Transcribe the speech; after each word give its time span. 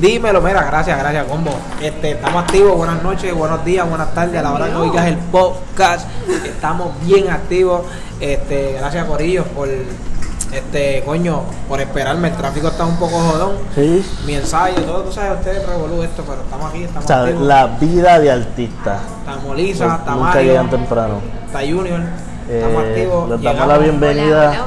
Dímelo, 0.00 0.40
mira, 0.40 0.64
gracias, 0.64 0.98
gracias, 0.98 1.26
combo. 1.26 1.50
Este, 1.82 2.12
estamos 2.12 2.42
activos, 2.42 2.76
buenas 2.76 3.02
noches, 3.02 3.34
buenos 3.34 3.64
días, 3.64 3.88
buenas 3.88 4.14
tardes, 4.14 4.38
a 4.38 4.42
la 4.42 4.52
hora 4.52 4.68
que 4.68 4.76
oigas 4.76 5.06
el 5.06 5.16
podcast, 5.16 6.08
estamos 6.44 6.92
bien 7.04 7.30
activos. 7.30 7.82
Este, 8.20 8.74
gracias 8.78 9.04
Corillo 9.06 9.44
por 9.44 9.68
este 9.68 11.02
coño, 11.04 11.42
por 11.68 11.80
esperarme, 11.80 12.28
el 12.28 12.34
tráfico 12.34 12.68
está 12.68 12.86
un 12.86 12.96
poco 12.96 13.18
jodón. 13.18 13.52
Sí. 13.74 14.04
Mi 14.26 14.34
ensayo, 14.34 14.76
todo, 14.82 15.02
tú 15.02 15.12
sabes, 15.12 15.38
ustedes 15.38 15.66
revolú 15.66 16.02
esto, 16.02 16.22
pero 16.26 16.42
estamos 16.42 16.70
aquí, 16.70 16.84
estamos 16.84 17.10
activos. 17.10 17.42
La 17.42 17.66
vida 17.66 18.18
de 18.18 18.30
artista. 18.30 19.00
Estamos 19.20 19.56
Lisa, 19.56 19.96
está 19.98 20.12
Nunca 20.12 20.26
Mario, 20.26 20.42
llegan 20.42 20.70
temprano. 20.70 21.20
Está 21.46 21.60
Junior. 21.60 22.00
Estamos 22.48 22.82
eh, 22.82 22.88
activos. 22.88 23.30
Les 23.30 23.42
damos 23.42 23.68
la 23.68 23.78
bienvenida. 23.78 24.66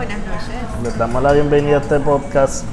Les 0.84 0.98
damos 0.98 1.24
la 1.24 1.32
bienvenida 1.32 1.78
a 1.78 1.82
este 1.82 2.00
podcast 2.00 2.66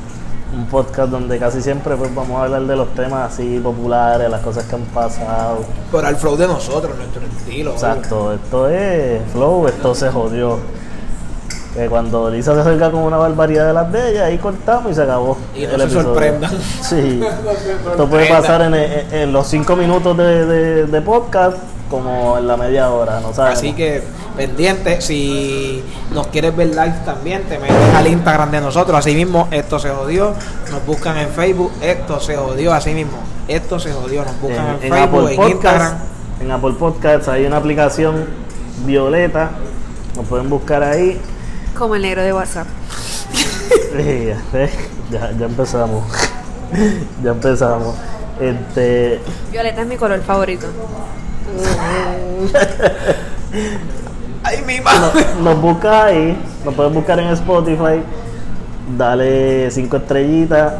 un 0.53 0.67
podcast 0.67 1.11
donde 1.11 1.39
casi 1.39 1.61
siempre 1.61 1.95
pues 1.97 2.15
vamos 2.15 2.41
a 2.41 2.45
hablar 2.45 2.63
de 2.63 2.77
los 2.77 2.95
temas 2.95 3.33
así 3.33 3.61
populares, 3.63 4.31
las 4.31 4.41
cosas 4.41 4.65
que 4.65 4.77
han 4.77 4.83
pasado. 4.83 5.59
Pero 5.93 6.09
el 6.09 6.17
flow 6.17 6.37
de 6.37 6.47
nosotros, 6.47 6.97
nuestro 6.97 7.23
estilo. 7.23 7.73
Exacto, 7.73 8.33
esto 8.33 8.69
es 8.69 9.21
flow, 9.33 9.69
esto 9.69 9.95
se 9.95 10.11
jodió. 10.11 10.59
Que 11.75 11.89
cuando 11.89 12.31
Lisa 12.31 12.55
se 12.55 12.61
acerca 12.61 12.91
con 12.91 13.03
una 13.03 13.19
barbaridad 13.19 13.67
de 13.67 13.73
las 13.75 13.93
de 13.93 14.11
ella, 14.11 14.25
ahí 14.25 14.39
cortamos 14.39 14.91
y 14.91 14.95
se 14.95 15.03
acabó. 15.03 15.37
Y 15.55 15.67
no 15.67 15.79
se 15.79 15.91
sorprendan. 15.91 16.51
Sí. 16.83 17.21
Esto 17.91 18.09
puede 18.09 18.27
pasar 18.27 18.63
en, 18.63 19.33
los 19.33 19.47
cinco 19.47 19.77
minutos 19.77 20.17
de, 20.17 20.87
de 20.87 21.01
podcast 21.03 21.59
como 21.91 22.39
en 22.39 22.47
la 22.47 22.57
media 22.57 22.91
hora, 22.91 23.21
no 23.21 23.33
sabes. 23.35 23.59
Así 23.59 23.75
que 23.75 24.03
pendiente, 24.39 25.01
si 25.01 25.83
nos 26.15 26.29
quieres 26.29 26.57
ver 26.57 26.69
live 26.69 26.95
también, 27.05 27.43
te 27.43 27.59
metes 27.59 27.95
al 27.95 28.07
Instagram 28.07 28.53
de 28.53 28.61
nosotros, 28.61 28.97
así 28.97 29.15
mismo, 29.15 29.49
esto 29.51 29.81
se 29.81 29.91
jodió, 29.91 30.33
nos 30.71 30.87
buscan 30.87 31.19
en 31.19 31.29
Facebook, 31.29 31.73
esto 31.83 32.21
se 32.21 32.37
jodió, 32.37 32.73
así 32.73 32.95
mismo, 32.95 33.19
esto 33.49 33.81
se 33.81 33.93
jodió, 33.93 34.25
nos 34.25 34.41
buscan 34.41 34.79
en, 34.81 34.93
Facebook, 34.93 35.31
en 35.31 35.43
Instagram. 35.43 35.99
En 36.41 36.53
Apple 36.53 36.75
Podcasts 36.79 37.27
hay 37.27 37.47
una 37.47 37.57
aplicación 37.57 38.27
violeta, 38.87 39.51
nos 40.17 40.25
pueden 40.27 40.49
buscar 40.49 40.85
ahí. 40.85 41.21
Como 41.77 41.97
el 41.97 42.03
negro 42.03 42.23
de 42.23 42.33
WhatsApp. 42.33 42.69
ya, 45.11 45.33
ya 45.33 45.47
empezamos. 45.47 46.05
ya 47.25 47.31
empezamos. 47.33 47.97
Este... 48.41 49.21
Violeta 49.51 49.83
es 49.83 49.89
mi 49.89 49.97
color 49.97 50.21
favorito. 50.21 50.69
Ay, 54.49 54.63
mi 54.67 54.81
madre. 54.81 55.27
Nos, 55.43 55.61
busca 55.61 56.07
ahí, 56.07 56.35
nos 56.65 56.75
puedes 56.75 56.91
buscar 56.95 57.21
en 57.21 57.29
Spotify, 57.29 58.03
dale 58.97 59.71
cinco 59.71 59.99
estrellitas. 59.99 60.73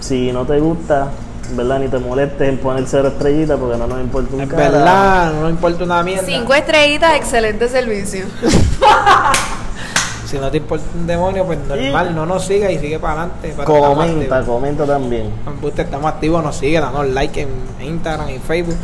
Si 0.00 0.32
no 0.32 0.44
te 0.44 0.58
gusta, 0.58 1.10
¿verdad? 1.52 1.78
Ni 1.78 1.86
te 1.86 1.98
molestes 1.98 2.48
en 2.48 2.58
poner 2.58 2.84
cero 2.88 3.08
estrellitas 3.08 3.56
porque 3.56 3.78
no 3.78 3.86
nos 3.86 4.00
importa 4.00 4.34
un 4.34 4.40
Es 4.40 4.48
verdad, 4.48 5.32
no 5.32 5.42
nos 5.42 5.50
importa 5.50 5.84
una 5.84 6.02
mierda. 6.02 6.24
Cinco 6.26 6.54
estrellitas, 6.54 7.14
excelente 7.14 7.68
servicio. 7.68 8.24
si 10.26 10.36
no 10.36 10.50
te 10.50 10.56
importa 10.56 10.84
un 10.96 11.06
demonio, 11.06 11.46
pues 11.46 11.60
normal, 11.68 12.16
no 12.16 12.26
nos 12.26 12.44
siga 12.44 12.68
y 12.72 12.80
sigue 12.80 12.98
para 12.98 13.22
adelante. 13.22 13.54
Comenta, 13.64 14.42
comenta 14.42 14.86
también. 14.86 15.30
Usted 15.62 15.84
estamos 15.84 16.12
activos, 16.12 16.42
nos 16.42 16.56
sigue, 16.56 16.80
danos 16.80 17.06
like 17.06 17.42
en 17.42 17.48
Instagram 17.80 18.30
y 18.30 18.38
Facebook. 18.40 18.76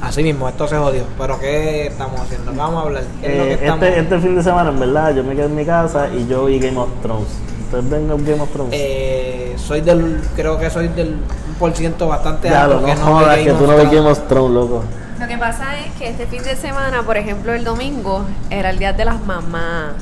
Así 0.00 0.22
mismo, 0.22 0.48
esto 0.48 0.68
se 0.68 0.76
jodió. 0.76 1.02
Pero 1.18 1.40
¿qué 1.40 1.88
estamos 1.88 2.20
haciendo? 2.20 2.52
vamos 2.54 2.82
a 2.82 2.86
hablar? 2.86 3.02
Eh, 3.22 3.58
este, 3.60 3.98
este 3.98 4.18
fin 4.20 4.36
de 4.36 4.42
semana, 4.42 4.70
en 4.70 4.78
verdad, 4.78 5.14
yo 5.14 5.24
me 5.24 5.34
quedé 5.34 5.46
en 5.46 5.56
mi 5.56 5.64
casa 5.64 6.08
y 6.08 6.26
yo 6.28 6.44
vi 6.44 6.60
Game 6.60 6.78
of 6.78 6.88
Thrones. 7.02 7.28
¿Ustedes 7.64 7.90
ven 7.90 8.08
Game 8.08 8.40
of 8.40 8.50
Thrones? 8.50 8.72
Eh, 8.72 9.54
soy 9.58 9.80
del, 9.80 10.22
creo 10.36 10.58
que 10.58 10.70
soy 10.70 10.88
del 10.88 11.16
por 11.58 11.74
ciento 11.74 12.06
bastante 12.06 12.48
alto. 12.48 12.80
no 12.80 12.86
que 12.86 12.94
no 12.94 13.00
jodas 13.00 13.38
que 13.38 13.52
tú 13.52 13.66
no 13.66 13.76
ves 13.76 13.90
Game 13.90 14.08
of 14.08 14.28
Thrones, 14.28 14.54
loco. 14.54 14.84
Lo 15.18 15.26
que 15.26 15.36
pasa 15.36 15.78
es 15.80 15.92
que 15.94 16.10
este 16.10 16.26
fin 16.26 16.42
de 16.44 16.54
semana, 16.54 17.02
por 17.02 17.16
ejemplo, 17.16 17.52
el 17.52 17.64
domingo, 17.64 18.24
era 18.50 18.70
el 18.70 18.78
día 18.78 18.92
de 18.92 19.04
las 19.04 19.20
mamás. 19.26 19.94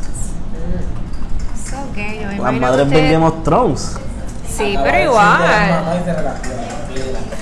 So, 1.68 1.76
okay, 1.90 2.20
yo 2.20 2.44
las 2.44 2.52
madres 2.54 2.90
ven 2.90 3.12
Game 3.12 3.26
of 3.26 3.42
Thrones. 3.42 3.96
Sí, 4.48 4.78
pero 4.82 5.04
igual. 5.04 5.42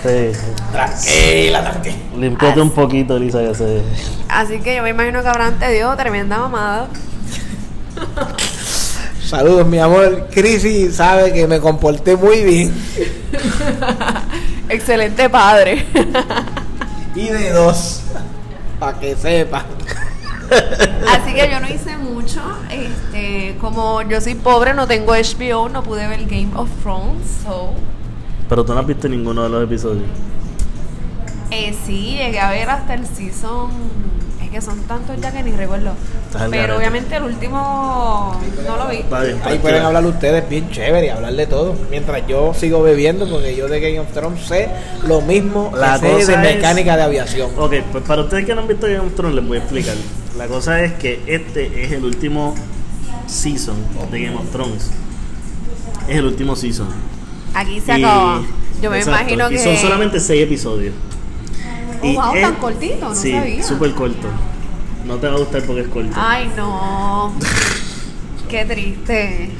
Sí. 0.02 0.32
Tranquila, 0.72 1.62
tranquila. 1.62 1.96
Limpiate 2.18 2.60
un 2.60 2.70
poquito, 2.70 3.18
Lisa, 3.18 3.42
ya 3.42 3.54
sé. 3.54 3.82
Así 4.28 4.60
que 4.60 4.76
yo 4.76 4.82
me 4.82 4.90
imagino 4.90 5.22
que 5.22 5.28
Abraham 5.28 5.58
te 5.58 5.70
dio 5.72 5.94
tremenda 5.96 6.38
mamada. 6.38 6.88
Saludos, 9.24 9.66
mi 9.66 9.78
amor. 9.78 10.28
Crisis 10.30 10.96
sabe 10.96 11.32
que 11.32 11.46
me 11.46 11.58
comporté 11.60 12.16
muy 12.16 12.42
bien. 12.42 12.74
Excelente 14.68 15.30
padre. 15.30 15.86
y 17.14 17.28
de 17.28 17.50
dos, 17.50 18.02
para 18.78 18.98
que 18.98 19.16
sepa. 19.16 19.64
Así 21.08 21.32
que 21.34 21.50
yo 21.50 21.60
no 21.60 21.68
hice 21.68 21.96
mucho. 21.96 22.40
Este, 22.70 23.56
como 23.60 24.02
yo 24.02 24.20
soy 24.20 24.34
pobre, 24.34 24.74
no 24.74 24.86
tengo 24.86 25.14
HBO, 25.14 25.68
no 25.68 25.82
pude 25.82 26.06
ver 26.06 26.26
Game 26.26 26.50
of 26.54 26.68
Thrones, 26.82 27.26
so 27.42 27.72
pero 28.48 28.64
tú 28.64 28.74
no 28.74 28.80
has 28.80 28.86
visto 28.86 29.08
ninguno 29.08 29.42
de 29.42 29.48
los 29.48 29.64
episodios. 29.64 30.04
Eh, 31.50 31.74
sí, 31.86 32.16
llegué 32.16 32.40
a 32.40 32.50
ver 32.50 32.68
hasta 32.68 32.94
el 32.94 33.06
season. 33.06 33.70
Es 34.42 34.50
que 34.50 34.60
son 34.60 34.80
tantos 34.82 35.20
ya 35.20 35.32
que 35.32 35.42
ni 35.42 35.52
recuerdo. 35.52 35.92
Pero 36.50 36.76
obviamente 36.76 37.16
el 37.16 37.22
último 37.22 38.40
no 38.66 38.76
lo 38.76 38.88
vi. 38.88 39.04
Ahí 39.44 39.58
pueden 39.58 39.82
hablar 39.82 40.04
ustedes 40.04 40.48
bien 40.48 40.68
chévere 40.70 41.06
y 41.06 41.08
hablar 41.10 41.34
de 41.34 41.46
todo. 41.46 41.74
Mientras 41.90 42.26
yo 42.26 42.52
sigo 42.54 42.82
bebiendo, 42.82 43.28
porque 43.28 43.54
yo 43.54 43.68
de 43.68 43.80
Game 43.80 44.00
of 44.00 44.12
Thrones 44.12 44.44
sé 44.44 44.68
lo 45.06 45.20
mismo 45.20 45.72
la 45.76 45.98
sé 45.98 46.26
de 46.26 46.36
mecánica 46.38 46.96
de 46.96 47.02
aviación. 47.04 47.50
Ok, 47.56 47.74
pues 47.92 48.04
para 48.04 48.22
ustedes 48.22 48.44
que 48.46 48.54
no 48.54 48.62
han 48.62 48.68
visto 48.68 48.86
Game 48.86 48.98
of 48.98 49.14
Thrones, 49.14 49.36
les 49.36 49.46
voy 49.46 49.58
a 49.58 49.60
explicar. 49.60 49.94
La 50.36 50.48
cosa 50.48 50.82
es 50.82 50.94
que 50.94 51.22
este 51.26 51.84
es 51.84 51.92
el 51.92 52.04
último 52.04 52.54
season 53.26 53.76
de 54.10 54.22
Game 54.24 54.36
of 54.36 54.50
Thrones. 54.50 54.90
Es 56.08 56.16
el 56.16 56.24
último 56.24 56.56
season. 56.56 56.88
Aquí 57.54 57.80
se 57.80 57.92
acabó. 57.92 58.44
Yo 58.82 58.90
me 58.90 59.00
imagino 59.00 59.48
que. 59.48 59.54
Y 59.54 59.58
son 59.58 59.76
solamente 59.76 60.20
seis 60.20 60.42
episodios. 60.42 60.94
Oh, 62.02 62.06
y 62.06 62.14
wow, 62.16 62.32
tan 62.34 62.54
cortito, 62.56 63.08
no 63.08 63.14
sí, 63.14 63.62
súper 63.62 63.92
corto. 63.92 64.28
No 65.06 65.16
te 65.16 65.28
va 65.28 65.34
a 65.34 65.38
gustar 65.38 65.62
porque 65.62 65.82
es 65.82 65.88
corto. 65.88 66.10
Ay, 66.14 66.50
no. 66.56 67.32
Qué 68.48 68.64
triste. 68.64 69.50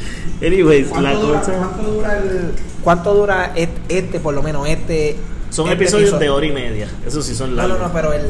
Anyways, 0.44 0.90
la 0.90 1.14
dura, 1.14 1.40
¿cuánto 1.40 1.82
dura, 1.90 2.18
el, 2.18 2.52
¿Cuánto 2.82 3.14
dura 3.14 3.52
este, 3.54 4.20
por 4.20 4.34
lo 4.34 4.42
menos, 4.42 4.68
este. 4.68 5.16
Son 5.48 5.68
este 5.68 5.84
episodios 5.84 6.18
de 6.18 6.28
hora 6.28 6.44
y 6.44 6.52
media. 6.52 6.88
Eso 7.06 7.22
sí 7.22 7.34
son 7.34 7.56
largos. 7.56 7.78
No, 7.78 7.82
no, 7.84 7.88
no, 7.88 7.94
pero 7.94 8.12
el. 8.12 8.22
el 8.22 8.28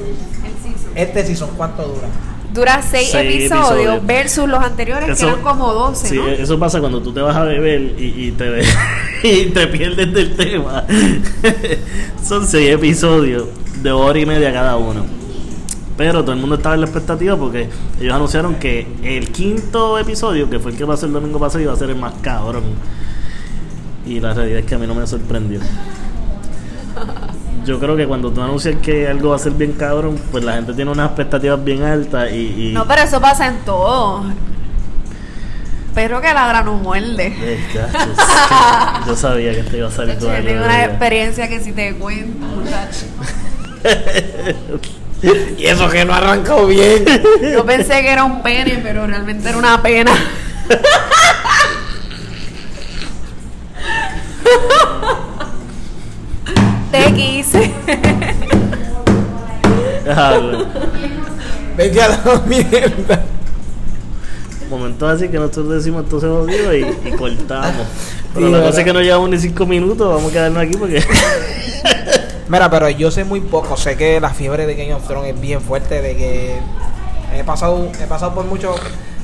season. 0.62 0.92
Este 0.94 1.26
season, 1.26 1.50
¿cuánto 1.56 1.82
dura? 1.82 2.08
dura 2.52 2.82
seis, 2.82 3.12
episodios, 3.12 4.06
versus 4.06 4.48
los 4.48 4.62
anteriores 4.62 5.18
que 5.18 5.24
eran 5.26 5.42
como 5.42 5.72
12. 5.72 6.08
Sí, 6.08 6.20
eso 6.38 6.58
pasa 6.58 6.78
cuando 6.78 7.02
tú 7.02 7.12
te 7.12 7.20
vas 7.20 7.34
a 7.34 7.42
beber 7.42 7.80
y, 7.98 8.28
y 8.28 8.30
te, 8.30 8.44
y 9.24 9.46
te 9.46 9.66
pierdes 9.66 10.12
del 10.12 10.36
tema. 10.36 10.84
Son 12.22 12.46
seis 12.46 12.70
episodios 12.70 13.46
de 13.82 13.90
hora 13.90 14.18
y 14.18 14.26
media 14.26 14.52
cada 14.52 14.76
uno. 14.76 15.04
Pero 15.96 16.22
todo 16.22 16.32
el 16.32 16.40
mundo 16.40 16.56
estaba 16.56 16.74
en 16.74 16.82
la 16.82 16.86
expectativa 16.86 17.36
porque 17.36 17.68
ellos 18.00 18.12
anunciaron 18.12 18.56
que 18.56 18.86
el 19.02 19.30
quinto 19.30 19.98
episodio, 19.98 20.50
que 20.50 20.58
fue 20.58 20.72
el 20.72 20.76
que 20.76 20.84
va 20.84 20.96
ser 20.96 21.08
el 21.08 21.14
domingo 21.14 21.38
pasado, 21.38 21.62
iba 21.62 21.72
a 21.72 21.76
ser 21.76 21.90
el 21.90 21.96
más 21.96 22.14
cabrón. 22.20 22.64
Y 24.06 24.20
la 24.20 24.34
realidad 24.34 24.58
es 24.58 24.66
que 24.66 24.74
a 24.74 24.78
mí 24.78 24.86
no 24.86 24.94
me 24.94 25.06
sorprendió 25.06 25.60
yo 27.64 27.80
creo 27.80 27.96
que 27.96 28.06
cuando 28.06 28.30
tú 28.30 28.42
anuncias 28.42 28.76
que 28.82 29.08
algo 29.08 29.30
va 29.30 29.36
a 29.36 29.38
ser 29.38 29.52
bien 29.52 29.72
cabrón, 29.72 30.20
pues 30.30 30.44
la 30.44 30.54
gente 30.54 30.74
tiene 30.74 30.90
unas 30.90 31.06
expectativas 31.06 31.64
bien 31.64 31.82
altas 31.82 32.30
y... 32.32 32.72
No, 32.74 32.86
pero 32.86 33.02
eso 33.02 33.20
pasa 33.20 33.48
en 33.48 33.58
todo. 33.64 34.24
Perro 35.94 36.20
que 36.20 36.34
ladra 36.34 36.62
no 36.62 36.74
muerde. 36.74 37.32
Yo 39.06 39.16
sabía 39.16 39.54
que 39.54 39.62
te 39.62 39.76
iba 39.78 39.86
a 39.88 39.90
salir 39.92 40.18
toda 40.18 40.40
Yo 40.40 40.46
tengo 40.46 40.64
una 40.64 40.84
experiencia 40.84 41.48
que 41.48 41.60
si 41.60 41.70
te 41.72 41.94
cuento, 41.94 42.44
muchacho. 42.46 43.06
y 45.58 45.66
eso 45.66 45.88
que 45.88 46.04
no 46.04 46.12
arrancó 46.14 46.66
bien. 46.66 47.04
Yo 47.40 47.64
pensé 47.64 48.02
que 48.02 48.10
era 48.10 48.24
un 48.24 48.42
pene, 48.42 48.80
pero 48.82 49.06
realmente 49.06 49.48
era 49.48 49.56
una 49.56 49.80
pena. 49.82 50.12
te 56.90 57.12
quise. 57.14 57.72
Ah, 60.06 60.38
Vete 61.76 62.02
a 62.02 62.08
la 62.08 62.42
mierda. 62.46 63.24
Momentos 64.74 65.08
así 65.08 65.28
que 65.28 65.38
nosotros 65.38 65.70
decimos 65.70 66.04
esto 66.04 66.20
se 66.20 66.26
jodió 66.26 66.74
y, 66.74 66.96
y 67.04 67.12
cortamos. 67.12 67.86
Pero 68.34 68.48
la 68.48 68.60
cosa 68.60 68.80
es 68.80 68.84
que 68.84 68.92
no 68.92 69.00
llevamos 69.00 69.30
ni 69.30 69.38
cinco 69.38 69.64
minutos, 69.64 70.08
vamos 70.08 70.30
a 70.30 70.32
quedarnos 70.32 70.62
aquí 70.62 70.76
porque. 70.76 71.02
Mira, 72.48 72.68
pero 72.68 72.90
yo 72.90 73.10
sé 73.10 73.24
muy 73.24 73.40
poco. 73.40 73.76
Sé 73.76 73.96
que 73.96 74.20
la 74.20 74.30
fiebre 74.30 74.66
de 74.66 74.74
Game 74.74 74.92
of 74.92 75.06
Thrones 75.06 75.34
es 75.34 75.40
bien 75.40 75.62
fuerte. 75.62 76.02
De 76.02 76.14
que 76.14 76.58
he 77.34 77.42
pasado, 77.42 77.90
he 78.02 78.06
pasado 78.06 78.34
por 78.34 78.44
mucho, 78.44 78.74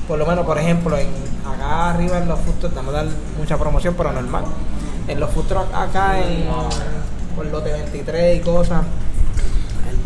por 0.08 0.18
lo 0.18 0.24
menos, 0.24 0.46
por 0.46 0.58
ejemplo, 0.58 0.96
en 0.96 1.08
acá 1.46 1.90
arriba 1.90 2.18
en 2.18 2.28
los 2.28 2.38
food 2.40 2.70
vamos 2.74 2.94
a 2.94 2.98
dar 2.98 3.06
mucha 3.38 3.58
promoción, 3.58 3.94
pero 3.96 4.12
normal. 4.12 4.44
En 5.06 5.20
los 5.20 5.30
food 5.30 5.52
acá 5.74 6.18
en 6.20 6.44
por 7.36 7.46
lote 7.46 7.72
23 7.72 8.38
y 8.38 8.40
cosas, 8.40 8.82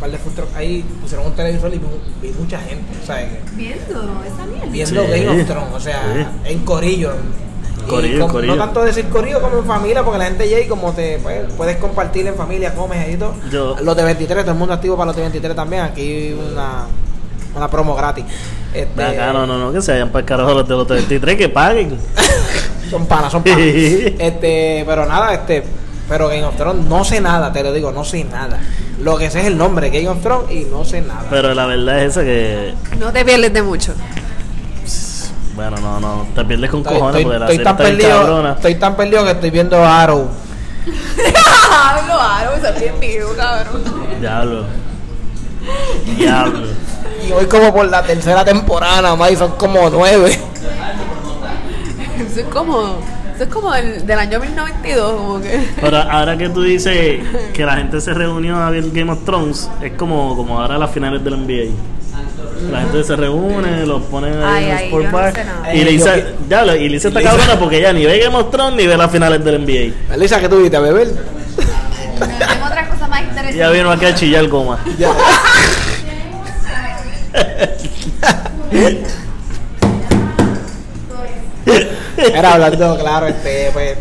par 0.05 0.11
de 0.11 0.19
food 0.19 0.45
ahí 0.55 0.85
pusieron 1.01 1.27
un 1.27 1.33
televisor 1.33 1.73
y 1.73 1.81
vi, 2.21 2.29
mucha 2.39 2.59
gente, 2.59 2.85
¿sabes? 3.07 3.29
Viendo 3.57 4.23
esa 4.25 4.47
mierda. 4.47 4.71
Viendo 4.71 5.03
Game 5.03 5.29
of 5.29 5.49
Thrones, 5.49 5.75
o 5.75 5.81
sea, 5.81 6.31
en 6.45 6.59
Corillo 6.61 7.13
Corillo, 7.89 8.29
No 8.29 8.57
tanto 8.57 8.83
decir 8.83 9.07
corrido 9.09 9.41
como 9.41 9.59
en 9.59 9.65
familia, 9.65 10.03
porque 10.03 10.19
la 10.19 10.27
gente 10.27 10.49
llega 10.49 10.65
y 10.65 10.69
como 10.69 10.93
te 10.93 11.19
pues, 11.23 11.53
puedes 11.55 11.77
compartir 11.77 12.27
en 12.27 12.35
familia, 12.35 12.75
comes 12.75 13.15
y 13.15 13.17
todo. 13.17 13.77
los 13.83 13.97
de 13.97 14.05
23, 14.05 14.43
todo 14.43 14.53
el 14.53 14.59
mundo 14.59 14.75
activo 14.75 14.97
para 14.97 15.07
los 15.07 15.17
de 15.17 15.23
23 15.23 15.55
también. 15.55 15.83
Aquí 15.83 16.35
una, 16.51 16.87
una 17.55 17.69
promo 17.69 17.95
gratis. 17.95 18.25
Este, 18.73 19.05
Acá, 19.05 19.33
no, 19.33 19.47
no, 19.47 19.59
no, 19.59 19.73
que 19.73 19.83
se 19.83 19.93
vayan 19.93 20.09
para 20.09 20.21
el 20.21 20.27
carajo 20.27 20.55
los 20.55 20.69
de 20.69 20.75
los 20.75 20.89
de 20.89 20.95
23, 20.95 21.37
que 21.37 21.49
paguen. 21.51 21.99
son 22.91 23.07
panas, 23.07 23.33
son 23.33 23.43
panas. 23.43 23.59
este, 23.59 24.85
pero 24.87 25.05
nada, 25.07 25.35
este, 25.35 25.63
pero 26.09 26.29
Game 26.29 26.45
of 26.45 26.57
Thrones 26.57 26.87
no 26.87 27.05
sé 27.05 27.21
nada, 27.21 27.53
te 27.53 27.63
lo 27.63 27.73
digo, 27.73 27.93
no 27.93 28.05
sé 28.05 28.25
nada. 28.25 28.61
Lo 29.01 29.17
que 29.17 29.31
sé 29.31 29.41
es 29.41 29.47
el 29.47 29.59
nombre, 29.59 29.91
Game 29.91 30.09
of 30.09 30.23
Thrones, 30.23 30.51
y 30.53 30.65
no 30.71 30.85
sé 30.85 31.01
nada. 31.01 31.27
Pero 31.29 31.53
la 31.55 31.67
verdad 31.67 32.05
es 32.05 32.13
esa 32.13 32.23
que. 32.23 32.75
No 32.99 33.13
te 33.13 33.25
pierdes 33.25 33.53
de 33.53 33.63
mucho. 33.63 33.95
Bueno, 35.55 35.77
no, 35.77 36.01
no, 36.01 36.27
te 36.35 36.45
pierdes 36.45 36.71
con 36.71 36.83
cojones 36.83 37.07
estoy, 37.07 37.25
porque 37.25 37.39
la 37.39 37.47
estoy 37.47 37.65
tan 37.65 37.77
perdido, 37.77 38.53
Estoy 38.53 38.75
tan 38.75 38.97
perdido 38.97 39.25
que 39.25 39.31
estoy 39.31 39.51
viendo 39.51 39.85
Arrow. 39.85 40.29
Hablo 41.73 42.21
Arrow, 42.21 42.57
está 42.57 42.73
bien 42.73 42.99
vivo, 43.01 43.31
cabrón. 43.37 43.85
Diablo. 44.21 44.65
Diablo. 46.17 46.67
Y 47.27 47.33
hoy 47.33 47.47
como 47.47 47.73
por 47.73 47.87
la 47.87 48.03
tercera 48.03 48.45
temporada 48.45 49.15
más 49.15 49.31
y 49.31 49.37
son 49.37 49.53
como 49.53 49.89
nueve. 49.91 50.39
Eso 52.19 52.41
es 52.41 52.47
como... 52.47 52.99
Eso 53.35 53.45
es 53.45 53.51
como 53.51 53.73
del, 53.73 54.07
del 54.07 54.19
año 54.19 54.39
1092, 54.39 55.13
como 55.13 55.41
que. 55.41 55.61
Pero 55.81 55.97
ahora 55.97 56.39
que 56.39 56.49
tú 56.51 56.63
dices 56.63 57.21
que 57.53 57.65
la 57.67 57.77
gente 57.77 58.01
se 58.01 58.15
reunió 58.15 58.57
a 58.57 58.71
ver 58.71 58.91
Game 58.93 59.11
of 59.11 59.25
Thrones, 59.25 59.69
es 59.83 59.93
como, 59.93 60.37
como 60.37 60.61
ahora 60.61 60.79
las 60.79 60.93
finales 60.93 61.25
del 61.25 61.45
NBA. 61.45 61.75
La 62.71 62.83
gente 62.83 63.03
se 63.03 63.17
reúne, 63.17 63.85
los 63.85 64.03
pone 64.05 64.29
en 64.29 64.41
el 64.41 64.71
Sport 64.85 65.11
Bar. 65.11 65.35
y 65.75 65.85
Lisa, 65.85 66.15
ya, 66.49 66.65
y 66.77 66.89
Lisa 66.89 67.09
está 67.09 67.21
cabrona 67.21 67.59
porque 67.59 67.79
ella 67.79 67.93
ni 67.93 68.07
ve 68.07 68.21
Game 68.21 68.37
of 68.37 68.51
Thrones 68.51 68.77
ni 68.77 68.87
ve 68.87 68.97
las 68.97 69.11
finales 69.11 69.45
del 69.45 69.61
NBA. 69.61 70.17
Lisa, 70.17 70.41
¿qué 70.41 70.49
tú 70.49 70.65
a 70.65 70.81
beber? 70.81 71.09
Tengo 72.19 72.67
otra 72.67 72.89
cosa 72.89 73.09
más 73.09 73.23
interesante. 73.23 73.59
Ya 73.59 73.71
vino 73.71 73.91
aquí 73.91 74.05
a 74.05 74.15
chillar 74.15 74.47
goma. 74.47 74.79
Era 82.33 82.55
hablando, 82.55 82.99
claro, 82.99 83.27
este, 83.27 83.71
pues 83.73 83.99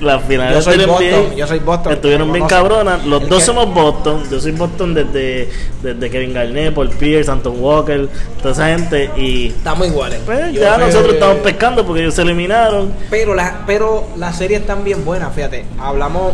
las 0.00 0.24
finales 0.24 0.54
yo 0.54 0.62
soy 0.62 0.86
Boston, 0.86 1.36
yo 1.36 1.46
soy 1.46 1.58
Boston. 1.58 1.92
Estuvieron 1.92 2.32
bien 2.32 2.46
cabronas. 2.46 3.04
Los 3.04 3.28
dos 3.28 3.42
somos 3.42 3.72
Boston. 3.72 4.22
Yo 4.30 4.40
soy 4.40 4.52
Boston 4.52 4.94
desde, 4.94 5.50
desde 5.82 6.10
Kevin 6.10 6.32
Garnett, 6.32 6.74
Paul 6.74 6.88
Pierce, 6.88 7.30
Anton 7.30 7.60
Walker, 7.60 8.08
toda 8.40 8.52
esa 8.52 8.68
gente. 8.68 9.10
Y 9.18 9.48
estamos 9.48 9.86
iguales. 9.86 10.20
Pues 10.24 10.54
ya 10.54 10.78
nosotros 10.78 11.14
estamos 11.14 11.36
pescando 11.38 11.84
porque 11.86 12.00
ellos 12.02 12.14
se 12.14 12.22
eliminaron. 12.22 12.92
Pero 13.10 13.34
la, 13.34 13.62
pero 13.66 14.08
la 14.16 14.32
serie 14.32 14.56
están 14.56 14.84
bien 14.84 15.04
buena, 15.04 15.30
fíjate. 15.30 15.66
Hablamos, 15.78 16.32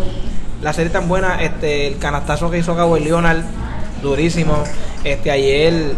la 0.63 0.73
serie 0.73 0.91
tan 0.91 1.09
buena, 1.09 1.43
este, 1.43 1.89
el 1.89 1.99
canastazo 1.99 2.51
que 2.51 2.59
hizo 2.59 2.77
Cabo 2.77 2.97
Leonard, 2.99 3.43
durísimo. 4.01 4.63
Este 5.03 5.33
ayer 5.33 5.93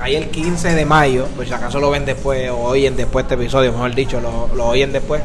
ayer 0.00 0.30
15 0.30 0.74
de 0.74 0.84
mayo, 0.84 1.26
pues 1.36 1.48
si 1.48 1.54
acaso 1.54 1.80
lo 1.80 1.90
ven 1.90 2.04
después 2.04 2.50
o 2.50 2.58
oyen 2.58 2.96
después 2.96 3.24
este 3.24 3.34
episodio, 3.34 3.72
mejor 3.72 3.94
dicho, 3.94 4.20
lo, 4.20 4.48
lo 4.54 4.66
oyen 4.66 4.92
después. 4.92 5.22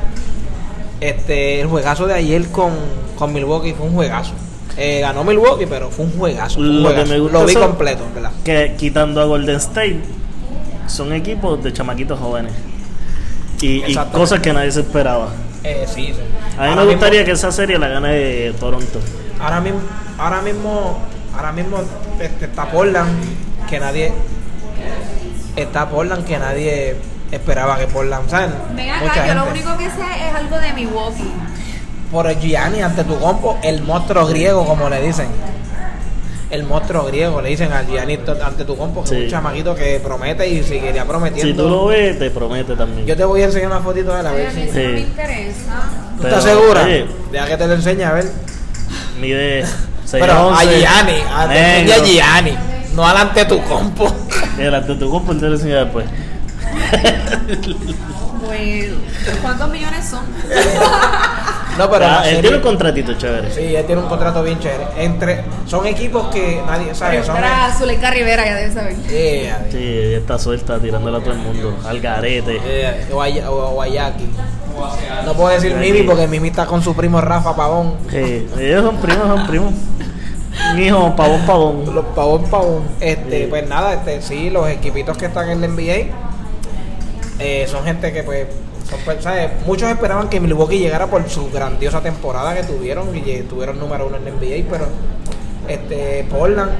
Este, 1.00 1.60
el 1.60 1.68
juegazo 1.68 2.08
de 2.08 2.14
ayer 2.14 2.48
con, 2.50 2.72
con 3.18 3.34
Milwaukee 3.34 3.74
fue 3.74 3.88
un 3.88 3.94
juegazo. 3.94 4.34
Eh, 4.78 5.02
ganó 5.02 5.24
Milwaukee, 5.24 5.66
pero 5.68 5.90
fue 5.90 6.06
un 6.06 6.18
juegazo. 6.18 6.60
lo, 6.60 7.46
vi 7.46 7.54
completo, 7.54 8.04
¿verdad? 8.14 8.32
Que 8.44 8.76
quitando 8.78 9.22
a 9.22 9.26
Golden 9.26 9.58
State, 9.58 10.00
son 10.88 11.14
equipos 11.14 11.64
de 11.64 11.74
chamaquitos 11.74 12.20
jóvenes. 12.20 12.54
Y, 13.62 13.96
cosas 14.12 14.42
que 14.42 14.52
nadie 14.52 14.72
se 14.72 14.82
esperaba. 14.82 15.30
Eh, 15.64 15.86
sí, 15.88 16.14
A 16.58 16.68
mí 16.68 16.76
me 16.76 16.86
gustaría 16.86 17.24
que 17.24 17.32
esa 17.32 17.52
serie 17.52 17.78
la 17.78 17.88
gane 17.88 18.52
Toronto. 18.60 19.00
Ahora 19.40 19.62
mismo, 19.62 19.80
ahora 20.18 20.42
mismo, 20.42 21.00
ahora 21.34 21.52
mismo 21.54 21.78
este, 22.20 22.46
está 22.46 22.70
Portland, 22.70 23.10
que 23.70 23.80
nadie. 23.80 24.12
Está 25.56 25.90
Portland, 25.90 26.26
que 26.26 26.38
nadie 26.38 26.96
esperaba 27.32 27.78
que 27.78 27.88
Portland, 27.88 28.30
¿sabes? 28.30 28.50
Venga 28.76 29.00
acá, 29.00 29.28
yo 29.28 29.34
lo 29.36 29.46
único 29.46 29.78
que 29.78 29.86
sé 29.86 30.30
es 30.30 30.36
algo 30.36 30.60
de 30.60 30.74
Milwaukee. 30.74 31.32
Por 32.12 32.28
el 32.28 32.40
Gianni 32.40 32.82
ante 32.82 33.04
tu 33.04 33.20
compo, 33.20 33.58
el 33.64 33.82
monstruo 33.82 34.26
griego, 34.28 34.66
como 34.66 34.90
le 34.90 35.02
dicen. 35.02 35.28
El 36.52 36.64
monstruo 36.64 37.06
griego, 37.06 37.42
le 37.42 37.50
dicen 37.50 37.72
al 37.72 37.88
Gianni 37.88 38.20
ante 38.44 38.64
tu 38.64 38.78
compo, 38.78 39.04
que 39.04 39.16
es 39.16 39.24
un 39.24 39.30
chamaquito 39.30 39.74
que 39.74 40.00
promete 40.00 40.48
y 40.48 40.64
seguiría 40.64 41.06
prometiendo. 41.06 41.52
Si 41.52 41.58
tú 41.58 41.68
lo 41.68 41.88
ves, 41.88 42.20
te 42.20 42.30
promete 42.30 42.76
también. 42.76 43.08
Yo 43.08 43.18
te 43.18 43.26
voy 43.26 43.42
a 43.42 43.46
enseñar 43.46 43.72
una 43.72 43.80
fotito 43.80 44.14
de 44.14 44.20
él 44.20 44.28
a 44.28 44.32
ver 44.32 44.52
si. 44.52 44.60
me 44.60 45.00
interesa. 45.00 45.90
¿Tú 46.20 46.28
estás 46.28 46.44
segura? 46.44 46.86
Deja 46.86 47.48
que 47.48 47.58
te 47.58 47.68
lo 47.68 47.74
enseñe, 47.74 48.04
a 48.04 48.12
ver. 48.12 48.26
Mide 49.20 49.66
Pero 50.12 50.54
a 50.54 50.64
Gianni, 50.64 51.22
a 51.32 51.48
Gianni, 52.04 52.58
no 52.94 53.06
alante 53.06 53.46
tu 53.46 53.62
compo. 53.64 54.08
Delante 54.58 54.96
tu 54.96 55.10
compo, 55.10 55.36
te 55.36 55.48
lo 55.48 55.56
enseño 55.56 55.78
después. 55.78 56.06
bueno, 58.46 58.96
¿cuántos 59.42 59.70
millones 59.70 60.06
son? 60.06 60.26
No, 61.78 61.90
pero 61.90 62.06
ah, 62.06 62.30
él 62.30 62.42
tiene 62.42 62.58
un 62.58 62.62
contratito 62.62 63.14
chévere. 63.14 63.52
Sí, 63.52 63.76
él 63.76 63.86
tiene 63.86 64.02
un 64.02 64.08
contrato 64.08 64.44
bien 64.44 64.60
chévere. 64.60 64.86
Entre, 64.98 65.44
son 65.66 65.88
equipos 65.88 66.28
que 66.28 66.62
nadie 66.68 66.94
sabe. 66.94 67.24
Son 67.24 67.36
Era 67.36 67.74
Zuleika 67.76 68.12
Rivera, 68.12 68.46
ya 68.46 68.56
debe 68.56 68.72
saber. 68.72 68.96
Yeah, 69.08 69.66
sí, 69.72 69.78
ella 69.78 70.18
está 70.20 70.38
suelta 70.38 70.78
tirándola 70.78 71.18
a 71.18 71.22
todo 71.22 71.34
el 71.34 71.40
mundo. 71.40 71.76
Al 71.86 72.00
garete. 72.00 72.60
Yeah, 72.60 73.50
o, 73.50 73.72
Guayaki. 73.72 74.30
No 75.26 75.34
puedo 75.34 75.50
decir 75.50 75.76
Mimi 75.76 76.04
porque 76.04 76.28
Mimi 76.28 76.50
está 76.50 76.66
con 76.66 76.84
su 76.84 76.96
primo 76.96 77.22
Rafa 77.22 77.56
Pavón. 77.56 77.96
Sí, 78.10 78.48
ellos 78.60 78.84
son 78.84 78.98
primos, 78.98 79.28
son 79.28 79.48
primos. 79.48 79.74
Mijo, 80.76 81.16
pavón, 81.16 81.42
pavón. 81.46 81.96
Los 81.96 82.06
pavón, 82.16 82.44
pavón. 82.50 82.84
Este, 83.00 83.48
pues 83.48 83.68
nada, 83.68 83.94
este, 83.94 84.22
sí, 84.22 84.50
los 84.50 84.68
equipitos 84.70 85.18
que 85.18 85.26
están 85.26 85.50
en 85.50 85.64
el 85.64 85.72
NBA 85.72 86.14
eh, 87.40 87.68
son 87.68 87.84
gente 87.84 88.14
que 88.14 88.24
pues, 88.24 88.48
pues 89.06 89.26
muchos 89.66 89.90
esperaban 89.90 90.30
que 90.30 90.40
Milwaukee 90.40 90.80
llegara 90.80 91.08
por 91.08 91.28
su 91.30 91.50
grandiosa 91.50 92.02
temporada 92.02 92.54
que 92.54 92.64
tuvieron 92.64 93.16
y 93.16 93.22
tuvieron 93.42 93.80
número 93.80 94.08
uno 94.08 94.18
en 94.18 94.28
el 94.28 94.34
NBA, 94.36 94.70
pero 94.70 94.88
este 95.68 96.26
Portland 96.30 96.72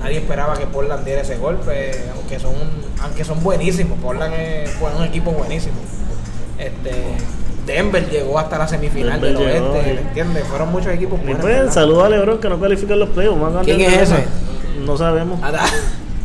nadie 0.00 0.18
esperaba 0.18 0.56
que 0.56 0.66
Portland 0.66 1.04
diera 1.04 1.22
ese 1.22 1.36
golpe, 1.36 1.92
aunque 2.14 2.38
son 2.38 2.54
aunque 3.02 3.24
son 3.24 3.42
buenísimos, 3.42 3.98
Portland 3.98 4.34
es, 4.34 4.76
un 4.80 5.04
equipo 5.04 5.32
buenísimo. 5.32 5.76
Este 6.58 6.92
Denver 7.68 8.08
llegó 8.08 8.38
hasta 8.38 8.56
la 8.56 8.66
semifinal 8.66 9.20
del 9.20 9.36
oeste, 9.36 9.82
¿me 9.94 10.00
entiendes? 10.00 10.44
Fueron 10.44 10.72
muchos 10.72 10.90
equipos 10.90 11.20
buenos. 11.20 11.42
Pues, 11.42 11.74
saludos 11.74 12.04
a 12.04 12.08
Lebron 12.08 12.38
que 12.40 12.48
no 12.48 12.58
califican 12.58 12.98
los 12.98 13.10
playoffs. 13.10 13.64
¿Quién 13.64 13.82
es 13.82 14.10
ese? 14.10 14.24
No 14.86 14.96
sabemos. 14.96 15.38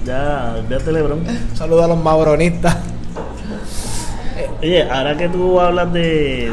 ya, 0.06 0.56
véate 0.70 0.92
Lebron. 0.94 1.26
Saludos 1.54 1.84
a 1.84 1.88
los 1.90 1.98
mabronistas. 2.02 2.78
Oye, 4.62 4.90
ahora 4.90 5.18
que 5.18 5.28
tú 5.28 5.60
hablas 5.60 5.92
de. 5.92 6.00
de, 6.00 6.50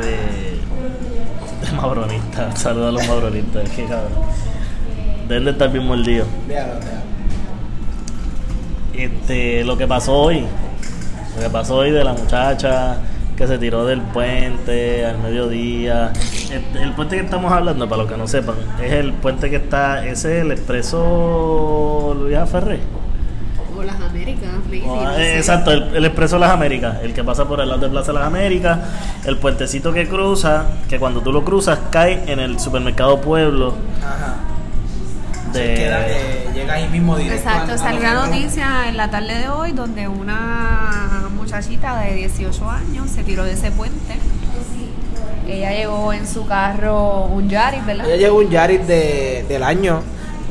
de 1.67 1.73
mabronistas, 1.77 2.59
saludos 2.61 2.89
a 2.89 2.93
los 2.93 3.07
mabronistas, 3.07 3.71
que 3.71 3.85
cabrón. 3.85 4.11
Deben 5.29 5.45
de 5.45 5.51
estar 5.53 5.71
bien 5.71 5.87
mordidos. 5.87 6.27
Este, 8.93 9.63
lo 9.63 9.79
que 9.79 9.87
pasó 9.87 10.15
hoy, 10.15 10.45
lo 11.37 11.43
que 11.43 11.49
pasó 11.49 11.77
hoy 11.77 11.93
de 11.93 12.03
la 12.03 12.13
muchacha 12.13 12.99
que 13.41 13.47
se 13.47 13.57
tiró 13.57 13.87
del 13.87 14.03
puente 14.03 15.07
al 15.07 15.17
mediodía. 15.19 16.13
El, 16.51 16.83
el, 16.83 16.93
puente 16.93 17.17
que 17.17 17.23
estamos 17.23 17.51
hablando, 17.51 17.89
para 17.89 18.03
los 18.03 18.13
que 18.13 18.19
no 18.19 18.29
sepan, 18.29 18.57
es 18.79 18.93
el 18.93 19.15
puente 19.15 19.49
que 19.49 19.57
está, 19.57 20.07
ese 20.07 20.37
es 20.37 20.45
el 20.45 20.53
expreso 20.53 22.15
Luis 22.21 22.37
Ferré 22.51 22.81
las 23.83 23.99
Américas, 23.99 24.51
eh, 24.71 25.37
Exacto, 25.39 25.73
el, 25.73 26.05
Expreso 26.05 26.39
Las 26.39 26.51
Américas, 26.51 26.97
el 27.03 27.15
que 27.15 27.25
pasa 27.25 27.47
por 27.47 27.61
el 27.61 27.69
lado 27.71 27.81
de 27.81 27.89
Plaza 27.89 28.13
Las 28.13 28.25
Américas, 28.25 28.79
el 29.25 29.39
puentecito 29.39 29.91
que 29.95 30.07
cruza, 30.07 30.67
que 30.87 30.99
cuando 30.99 31.23
tú 31.23 31.33
lo 31.33 31.43
cruzas 31.43 31.79
cae 31.91 32.31
en 32.31 32.41
el 32.41 32.61
supermercado 32.61 33.23
Pueblo. 33.23 33.75
De... 35.55 35.91
llega 36.55 36.75
ahí 36.75 36.89
mismo 36.89 37.17
directo. 37.17 37.49
Exacto, 37.49 37.79
salió 37.79 38.01
una 38.01 38.27
noticia 38.27 38.87
en 38.87 38.99
la 38.99 39.11
tarde 39.11 39.39
de 39.39 39.49
hoy 39.49 39.73
donde 39.73 40.07
una 40.09 41.30
muchachita 41.50 42.00
de 42.02 42.14
18 42.14 42.71
años 42.71 43.11
se 43.11 43.25
tiró 43.25 43.42
de 43.42 43.52
ese 43.52 43.73
puente. 43.73 44.14
Ella 45.49 45.73
llegó 45.73 46.12
en 46.12 46.28
su 46.28 46.47
carro 46.47 47.25
un 47.25 47.49
Yaris, 47.49 47.85
¿verdad? 47.85 48.07
Ella 48.07 48.16
llegó 48.16 48.38
un 48.38 48.50
Yaris 48.50 48.87
de, 48.87 49.45
del 49.49 49.64
año 49.64 50.00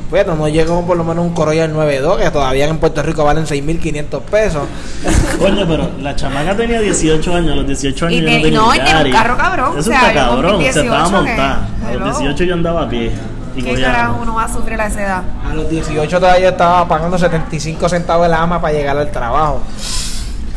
bueno, 0.10 0.36
no 0.36 0.48
llegó 0.48 0.82
por 0.88 0.98
lo 0.98 1.04
menos 1.04 1.24
un 1.24 1.34
Corolla 1.34 1.68
9.2 1.68 2.18
que 2.18 2.32
todavía 2.32 2.68
en 2.68 2.80
Puerto 2.80 3.04
Rico 3.04 3.24
valen 3.24 3.46
6.500 3.46 4.22
pesos. 4.22 4.64
Coño, 5.40 5.68
pero 5.68 5.92
la 6.02 6.16
chamaca 6.16 6.58
tenía 6.58 6.82
18 6.82 7.36
años, 7.36 7.52
a 7.52 7.56
los 7.58 7.68
18 7.68 8.06
años 8.08 8.18
y 8.18 8.22
yo 8.22 8.28
no 8.28 8.42
tenía 8.42 8.60
no, 8.60 8.74
y 8.74 8.78
tenía 8.80 9.04
un 9.06 9.12
carro 9.12 9.38
cabrón. 9.38 9.70
Eso 9.78 9.80
o 9.80 9.84
sea, 9.84 10.10
está 10.10 10.14
cabrón, 10.14 10.62
se 10.64 10.80
estaba 10.80 11.10
montada. 11.10 11.70
A 11.86 11.94
los 11.94 12.20
18 12.20 12.44
yo 12.44 12.54
andaba 12.56 12.84
a 12.84 12.90
pie. 12.90 13.12
¿Qué 13.56 13.82
carajo 13.82 14.20
uno 14.22 14.36
va 14.36 14.46
a 14.46 14.52
sufrir 14.52 14.82
a 14.82 14.88
esa 14.88 15.04
edad? 15.04 15.24
A 15.48 15.54
los 15.54 15.70
18 15.70 16.20
todavía 16.20 16.50
estaba 16.50 16.88
pagando 16.88 17.18
75 17.18 17.88
centavos 17.90 18.26
el 18.26 18.34
ama 18.34 18.60
para 18.60 18.74
llegar 18.74 18.98
al 18.98 19.12
trabajo. 19.12 19.62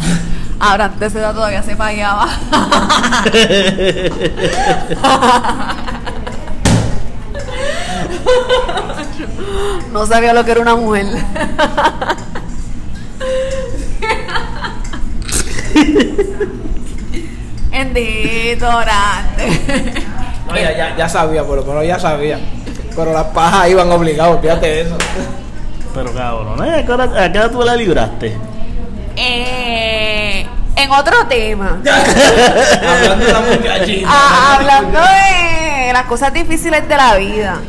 Ahora, 0.61 0.85
antes 0.87 1.00
de 1.00 1.06
esa 1.06 1.18
edad 1.18 1.35
todavía 1.35 1.62
se 1.62 1.76
pagaba. 1.76 2.28
No 9.92 10.06
sabía 10.06 10.32
lo 10.32 10.44
que 10.44 10.52
era 10.52 10.61
una 10.61 10.75
mujer. 10.75 11.06
Bendito, 17.71 18.71
No, 20.47 20.54
ya, 20.54 20.76
ya, 20.76 20.97
ya, 20.97 21.09
sabía, 21.09 21.44
por 21.44 21.59
lo 21.59 21.64
menos 21.64 21.87
ya 21.87 21.99
sabía. 21.99 22.38
Pero 22.94 23.12
las 23.12 23.25
pajas 23.26 23.68
iban 23.68 23.90
obligados, 23.90 24.40
fíjate 24.40 24.82
eso. 24.82 24.97
Pero 25.94 26.12
cabrón, 26.14 26.62
¿a 26.62 26.85
qué 26.85 26.92
hora, 26.92 27.50
tú 27.50 27.62
la 27.62 27.76
libraste? 27.76 28.37
Eh, 29.16 29.51
en 30.92 31.00
otro 31.00 31.26
tema. 31.28 31.80
hablando 32.84 33.25
de 33.25 34.04
ah, 34.06 34.56
hablando 34.56 34.99
de 35.00 35.92
las 35.92 36.04
cosas 36.04 36.32
difíciles 36.32 36.88
de 36.88 36.96
la 36.96 37.16
vida. 37.16 37.61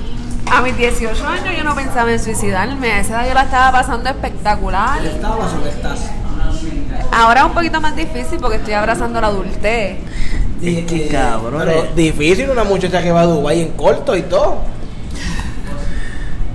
A 0.52 0.62
mis 0.62 0.76
18 0.78 1.28
años 1.28 1.56
yo 1.58 1.64
no 1.64 1.76
pensaba 1.76 2.12
en 2.12 2.20
suicidarme. 2.20 2.92
A 2.92 3.00
esa 3.00 3.14
edad 3.14 3.28
yo 3.30 3.34
la 3.34 3.44
estaba 3.44 3.72
pasando 3.72 4.10
espectacular. 4.10 5.04
¿Estabas 5.06 5.54
o 5.54 5.68
estás? 5.68 6.00
Ahora 7.12 7.42
es 7.42 7.46
un 7.48 7.54
poquito 7.54 7.80
más 7.80 7.96
difícil 7.96 8.40
porque 8.40 8.58
estoy 8.58 8.74
abrazando 8.74 9.22
la 9.22 9.28
adultez. 9.28 9.98
Es 10.62 10.86
que 10.86 11.08
cabrón. 11.08 11.64
Pero 11.66 11.88
difícil 11.96 12.50
una 12.50 12.64
muchacha 12.64 13.02
que 13.02 13.12
va 13.12 13.22
a 13.22 13.26
Dubái 13.26 13.62
en 13.62 13.72
corto 13.72 14.16
y 14.16 14.24
todo. 14.24 14.58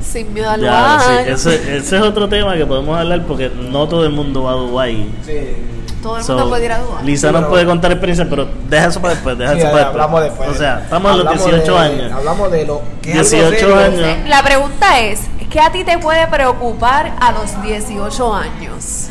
Sin 0.00 0.32
miedo 0.32 0.50
al 0.50 0.60
ya, 0.62 1.00
sí, 1.00 1.30
ese, 1.30 1.76
ese, 1.76 1.96
es 1.96 2.02
otro 2.02 2.30
tema 2.30 2.56
que 2.56 2.64
podemos 2.64 2.98
hablar 2.98 3.24
porque 3.26 3.50
no 3.50 3.86
todo 3.86 4.06
el 4.06 4.12
mundo 4.12 4.44
va 4.44 4.52
a 4.52 4.54
Dubái. 4.54 5.10
Sí. 5.24 5.77
Todo 6.02 6.18
el 6.18 6.24
mundo 6.24 6.48
puede 6.48 6.64
ir 6.64 6.72
a 6.72 6.78
Dubái. 6.78 7.04
Lisa 7.04 7.32
no 7.32 7.48
puede 7.48 7.66
contar 7.66 7.90
experiencia, 7.90 8.26
pero 8.28 8.48
deja 8.68 8.86
eso 8.86 9.00
para 9.00 9.14
después. 9.14 9.36
Deja 9.36 9.52
eso 9.52 9.64
para 9.64 9.76
después. 9.76 9.92
Hablamos 9.92 10.22
después. 10.22 10.48
O 10.50 10.54
sea, 10.54 10.80
estamos 10.82 11.12
a 11.12 11.16
los 11.16 11.44
18 11.44 11.78
años. 11.78 12.12
Hablamos 12.12 12.50
de 12.52 12.66
lo 12.66 12.82
que 13.02 13.12
18 13.12 13.76
años. 13.76 14.28
La 14.28 14.42
pregunta 14.42 15.00
es: 15.00 15.20
¿qué 15.50 15.60
a 15.60 15.72
ti 15.72 15.84
te 15.84 15.98
puede 15.98 16.26
preocupar 16.28 17.12
a 17.20 17.32
los 17.32 17.62
18 17.62 18.34
años? 18.34 19.08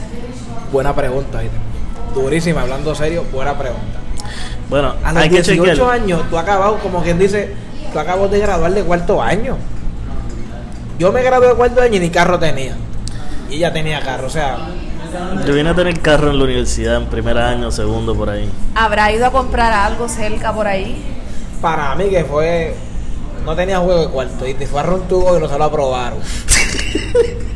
Buena 0.71 0.93
pregunta, 0.93 1.39
durísima, 2.13 2.61
hablando 2.61 2.93
serio, 2.93 3.25
buena 3.31 3.57
pregunta. 3.57 3.99
Bueno, 4.69 4.95
a 5.03 5.13
los 5.13 5.29
18 5.29 5.89
años, 5.89 6.23
tú 6.29 6.37
acabas, 6.37 6.81
como 6.81 7.01
quien 7.01 7.17
dice, 7.17 7.55
tú 7.93 7.99
acabas 7.99 8.29
de 8.29 8.39
graduar 8.39 8.73
de 8.73 8.83
cuarto 8.83 9.21
año. 9.21 9.57
Yo 10.99 11.11
me 11.11 11.21
gradué 11.21 11.47
de 11.47 11.53
cuarto 11.55 11.81
año 11.81 11.95
y 11.95 11.99
ni 11.99 12.09
carro 12.09 12.37
tenía. 12.37 12.75
Y 13.49 13.55
ella 13.55 13.71
tenía 13.71 14.01
carro, 14.01 14.27
o 14.27 14.29
sea, 14.29 14.57
yo 15.45 15.53
vine 15.53 15.69
a 15.69 15.75
tener 15.75 15.99
carro 15.99 16.29
en 16.29 16.37
la 16.37 16.43
universidad 16.43 16.97
en 16.97 17.05
primer 17.05 17.37
año, 17.37 17.71
segundo 17.71 18.15
por 18.15 18.29
ahí. 18.29 18.49
¿Habrá 18.75 19.11
ido 19.11 19.25
a 19.25 19.31
comprar 19.31 19.73
algo 19.73 20.09
cerca 20.09 20.53
por 20.53 20.67
ahí? 20.67 21.01
Para 21.61 21.95
mí 21.95 22.09
que 22.09 22.23
fue... 22.25 22.75
No 23.45 23.55
tenía 23.55 23.79
juego 23.79 24.01
de 24.01 24.09
cuarto 24.09 24.45
y 24.45 24.53
te 24.53 24.67
fue 24.67 24.81
a 24.81 24.83
un 24.83 25.07
tubo 25.07 25.37
y 25.37 25.39
no 25.39 25.47
se 25.47 25.57
lo 25.57 25.63
aprobaron. 25.63 26.19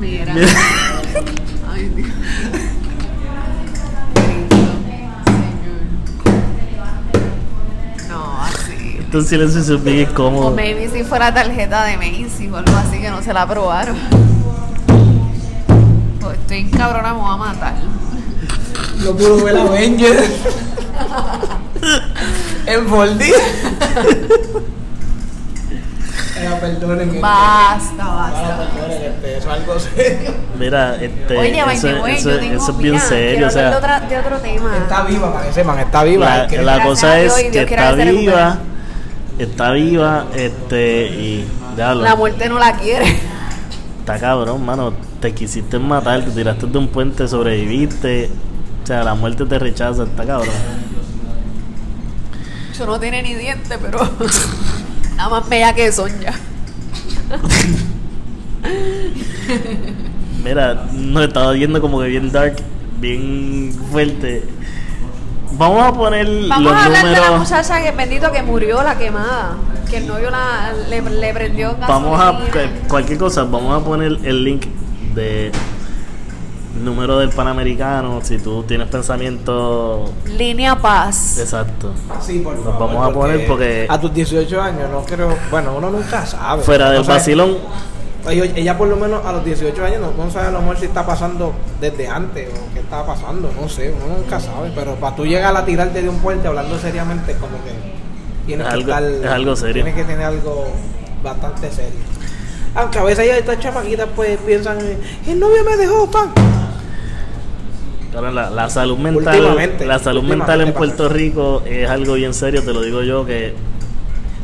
Mira. 0.00 0.34
Un 9.14 9.24
silencio 9.24 9.76
incómodo. 9.92 10.48
O 10.48 10.50
maybe 10.50 10.88
si 10.88 11.04
fuera 11.04 11.32
tarjeta 11.32 11.84
de 11.84 11.96
Macy 11.96 12.48
o 12.50 12.56
algo 12.56 12.76
así 12.76 13.00
que 13.00 13.10
no 13.10 13.22
se 13.22 13.32
la 13.32 13.42
aprobaron. 13.42 13.96
Pues 16.20 16.36
estoy 16.36 16.58
encabrona, 16.58 17.14
me 17.14 17.20
voy 17.20 17.32
a 17.32 17.36
matar. 17.36 17.74
No 19.04 19.12
pudo 19.12 19.44
ver 19.44 19.56
Avenger. 19.56 20.16
en 22.66 22.90
Voldy. 22.90 23.32
Perdonen, 26.60 27.20
basta, 27.20 28.04
basta. 28.04 28.68
Este, 28.90 29.38
eso 29.38 29.48
es 29.48 29.54
algo 29.54 29.78
serio. 29.78 30.34
Mira, 30.58 30.96
este, 30.96 31.38
Oye, 31.38 31.60
eso, 31.72 32.06
eso, 32.06 32.30
eso, 32.30 32.70
es 32.72 32.78
bien 32.78 33.00
serio. 33.00 33.46
O 33.46 33.50
sea, 33.50 33.70
de, 33.70 33.76
otra, 33.76 34.00
de 34.00 34.18
otro 34.18 34.38
tema. 34.38 34.76
Está 34.76 35.04
viva, 35.04 35.32
para 35.32 35.46
que 35.46 35.52
sepan, 35.52 35.78
está 35.78 36.04
viva. 36.04 36.46
La, 36.48 36.62
la 36.62 36.82
cosa 36.82 37.20
es 37.20 37.32
que 37.34 37.62
está 37.62 37.92
viva 37.92 38.58
está 39.38 39.72
viva, 39.72 40.26
este, 40.34 41.06
y 41.06 41.46
ya 41.76 41.94
La 41.94 42.16
muerte 42.16 42.48
no 42.48 42.58
la 42.58 42.76
quiere. 42.76 43.18
Está 44.00 44.18
cabrón, 44.18 44.64
mano. 44.64 44.92
Te 45.20 45.32
quisiste 45.32 45.78
matar, 45.78 46.24
te 46.24 46.30
tiraste 46.30 46.66
de 46.66 46.78
un 46.78 46.88
puente, 46.88 47.26
sobreviviste. 47.26 48.30
O 48.82 48.86
sea, 48.86 49.02
la 49.02 49.14
muerte 49.14 49.46
te 49.46 49.58
rechaza, 49.58 50.04
está 50.04 50.26
cabrón. 50.26 50.54
Yo 52.78 52.86
no 52.86 53.00
tiene 53.00 53.22
ni 53.22 53.34
dientes, 53.34 53.78
pero 53.80 53.98
nada 55.16 55.30
más 55.30 55.48
bella 55.48 55.74
que 55.74 55.90
son 55.90 56.10
ya. 56.20 56.34
Mira, 60.44 60.86
nos 60.92 61.24
estaba 61.24 61.52
viendo 61.52 61.80
como 61.80 62.00
que 62.00 62.08
bien 62.08 62.30
dark, 62.30 62.56
bien 63.00 63.74
fuerte. 63.90 64.44
Vamos 65.56 65.86
a 65.86 65.92
poner 65.92 66.26
Vamos 66.48 66.72
a 66.72 66.84
hablar 66.84 67.06
de 67.06 67.20
la 67.20 67.30
muchacha 67.32 67.82
que 67.82 67.90
bendito 67.92 68.30
que 68.32 68.42
murió 68.42 68.82
la 68.82 68.96
quemada. 68.96 69.56
Que 69.88 69.98
el 69.98 70.06
novio 70.06 70.30
la, 70.30 70.72
le, 70.88 71.00
le 71.00 71.34
prendió 71.34 71.76
Vamos 71.86 72.20
a 72.20 72.40
cualquier 72.88 73.18
cosa, 73.18 73.44
vamos 73.44 73.80
a 73.80 73.84
poner 73.84 74.18
el 74.24 74.44
link 74.44 74.66
de 75.14 75.52
número 76.82 77.18
del 77.18 77.30
Panamericano, 77.30 78.20
si 78.22 78.38
tú 78.38 78.64
tienes 78.64 78.88
pensamiento... 78.88 80.12
Línea 80.36 80.76
Paz. 80.76 81.38
Exacto. 81.38 81.92
Sí, 82.20 82.40
por 82.40 82.56
Nos 82.56 82.78
vamos 82.78 83.08
a 83.08 83.12
poner 83.12 83.46
porque... 83.46 83.86
A 83.88 84.00
tus 84.00 84.12
18 84.12 84.60
años, 84.60 84.90
no 84.90 85.04
creo... 85.04 85.36
Bueno, 85.50 85.74
uno 85.76 85.90
nunca 85.90 86.26
sabe. 86.26 86.62
Fuera 86.64 86.90
del 86.90 87.04
vacilón 87.04 87.58
ella 88.30 88.78
por 88.78 88.88
lo 88.88 88.96
menos 88.96 89.24
a 89.24 89.32
los 89.32 89.44
18 89.44 89.84
años 89.84 90.00
no, 90.16 90.30
sabe 90.30 90.48
a 90.48 90.50
lo 90.50 90.60
mejor 90.60 90.78
si 90.78 90.86
está 90.86 91.04
pasando 91.04 91.52
desde 91.80 92.08
antes 92.08 92.48
o 92.48 92.72
qué 92.72 92.80
está 92.80 93.04
pasando, 93.04 93.50
no 93.60 93.68
sé, 93.68 93.92
uno 93.92 94.16
nunca 94.16 94.40
sabe, 94.40 94.72
pero 94.74 94.94
para 94.94 95.14
tú 95.14 95.26
llegar 95.26 95.54
a 95.56 95.64
tirarte 95.64 96.00
de 96.00 96.08
un 96.08 96.18
puente 96.20 96.48
hablando 96.48 96.78
seriamente 96.78 97.34
como 97.34 97.62
que 97.64 97.72
tienes 98.46 98.66
que 98.66 98.80
estar, 98.80 99.02
es 99.02 99.26
algo 99.26 99.56
serio. 99.56 99.84
Tienes 99.84 99.94
que 99.94 100.04
tener 100.04 100.26
algo 100.26 100.66
bastante 101.22 101.70
serio. 101.70 102.00
Aunque 102.74 102.98
a 102.98 103.04
veces 103.04 103.28
estas 103.30 103.58
chamaquitas 103.60 104.08
pues 104.16 104.38
piensan, 104.38 104.78
el 105.26 105.38
novio 105.38 105.62
me 105.64 105.76
dejó, 105.76 106.10
pan. 106.10 106.32
la, 108.12 108.50
la, 108.50 108.70
salud 108.70 108.98
mental, 108.98 109.70
la 109.86 109.98
salud 109.98 110.22
mental 110.22 110.62
en 110.62 110.72
Puerto 110.72 111.08
Rico 111.08 111.62
es 111.66 111.88
algo 111.88 112.14
bien 112.14 112.32
serio, 112.32 112.64
te 112.64 112.72
lo 112.72 112.82
digo 112.82 113.02
yo 113.02 113.26
que 113.26 113.54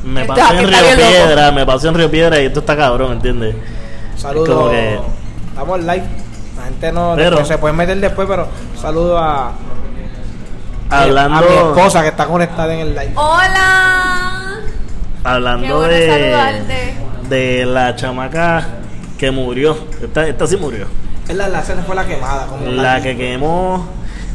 me 0.05 0.25
pasó 0.25 0.55
en 0.55 0.69
Río 0.69 0.79
Piedra, 0.97 1.53
me 1.53 1.67
pasó 1.67 1.89
en 1.89 1.95
Río 1.95 2.11
Piedra 2.11 2.41
y 2.41 2.47
esto 2.47 2.61
está 2.61 2.77
cabrón, 2.77 3.13
¿entiendes? 3.13 3.55
Saludos. 4.17 4.73
Estamos 5.49 5.81
live. 5.81 6.05
La 6.57 6.65
gente 6.65 6.93
no, 6.93 7.45
se 7.45 7.59
puede 7.59 7.75
meter 7.75 7.99
después, 7.99 8.29
pero 8.29 8.49
saludo 8.81 9.19
a 9.19 9.53
hablando 10.91 11.39
a 11.39 11.41
mi 11.41 11.47
esposa 11.57 12.03
que 12.03 12.09
está 12.09 12.27
conectada 12.27 12.75
en 12.75 12.81
el 12.81 12.95
live. 12.95 13.13
Hola. 13.15 14.61
Hablando 15.25 15.83
de 15.83 16.95
de 17.29 17.65
la 17.65 17.95
chamaca 17.97 18.67
que 19.17 19.31
murió. 19.31 19.77
Esta, 20.03 20.27
esta 20.27 20.47
sí 20.47 20.57
murió. 20.57 20.87
Es 21.29 21.37
la, 21.37 21.49
la 21.49 21.63
fue 21.63 21.95
la 21.95 22.07
quemada. 22.07 22.47
la 22.67 23.01
que 23.01 23.17
quemó. 23.17 23.87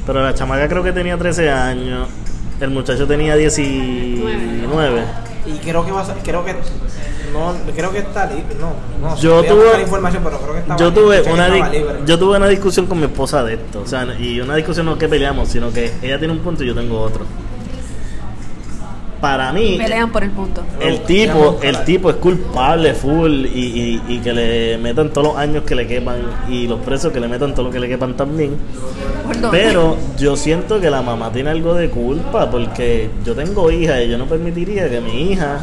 Pero 0.07 0.23
la 0.23 0.33
chamaca 0.33 0.67
creo 0.67 0.81
que 0.81 0.93
tenía 0.93 1.17
13 1.17 1.51
años. 1.51 2.07
El 2.59 2.69
muchacho 2.69 3.05
tenía 3.05 3.35
19 3.35 5.03
y 5.45 5.57
creo 5.59 5.85
que 5.85 5.91
va 5.91 6.01
a, 6.01 6.13
creo 6.23 6.43
que 6.43 6.53
no 7.33 7.53
creo 7.75 7.91
que 7.91 7.99
está 7.99 8.25
libre 8.27 8.55
no 8.59 8.73
no 9.01 9.15
yo 9.17 9.43
tuve 9.43 9.81
información 9.81 10.23
pero 10.23 10.39
creo 10.39 10.53
que 10.53 10.59
estaba 10.59 10.79
yo 10.79 10.93
tuve 10.93 11.21
una 11.23 11.71
yo 12.05 12.19
tuve 12.19 12.37
una 12.37 12.47
discusión 12.47 12.85
con 12.85 12.99
mi 12.99 13.05
esposa 13.05 13.43
de 13.43 13.55
esto 13.55 13.81
o 13.81 13.87
sea 13.87 14.05
y 14.19 14.39
una 14.39 14.55
discusión 14.55 14.85
no 14.85 14.97
que 14.97 15.07
peleamos 15.07 15.49
sino 15.49 15.71
que 15.71 15.91
ella 16.01 16.17
tiene 16.17 16.33
un 16.33 16.39
punto 16.39 16.63
y 16.63 16.67
yo 16.67 16.75
tengo 16.75 16.99
otro 17.01 17.25
para 19.21 19.51
mí 19.53 19.75
Pelean 19.77 20.11
por 20.11 20.23
el 20.23 20.31
punto. 20.31 20.61
el 20.79 20.99
tipo 21.01 21.59
el 21.63 21.83
tipo 21.83 22.09
es 22.09 22.17
culpable 22.17 22.93
full 22.93 23.45
y, 23.45 24.01
y, 24.07 24.13
y 24.15 24.19
que 24.19 24.33
le 24.33 24.77
metan 24.77 25.09
todos 25.09 25.27
los 25.29 25.37
años 25.37 25.63
que 25.63 25.73
le 25.75 25.87
quepan 25.87 26.17
y 26.49 26.67
los 26.67 26.79
presos 26.81 27.11
que 27.11 27.19
le 27.19 27.27
metan 27.27 27.53
todo 27.53 27.65
lo 27.67 27.71
que 27.71 27.79
le 27.79 27.87
quepan 27.87 28.15
también 28.15 28.55
pero 29.51 29.97
yo 30.17 30.35
siento 30.35 30.79
que 30.79 30.89
la 30.89 31.01
mamá 31.01 31.31
tiene 31.31 31.49
algo 31.49 31.73
de 31.73 31.89
culpa 31.89 32.49
porque 32.49 33.09
yo 33.25 33.33
tengo 33.35 33.71
hija 33.71 34.01
y 34.01 34.09
yo 34.09 34.17
no 34.17 34.25
permitiría 34.25 34.89
que 34.89 35.01
mi 35.01 35.31
hija 35.31 35.59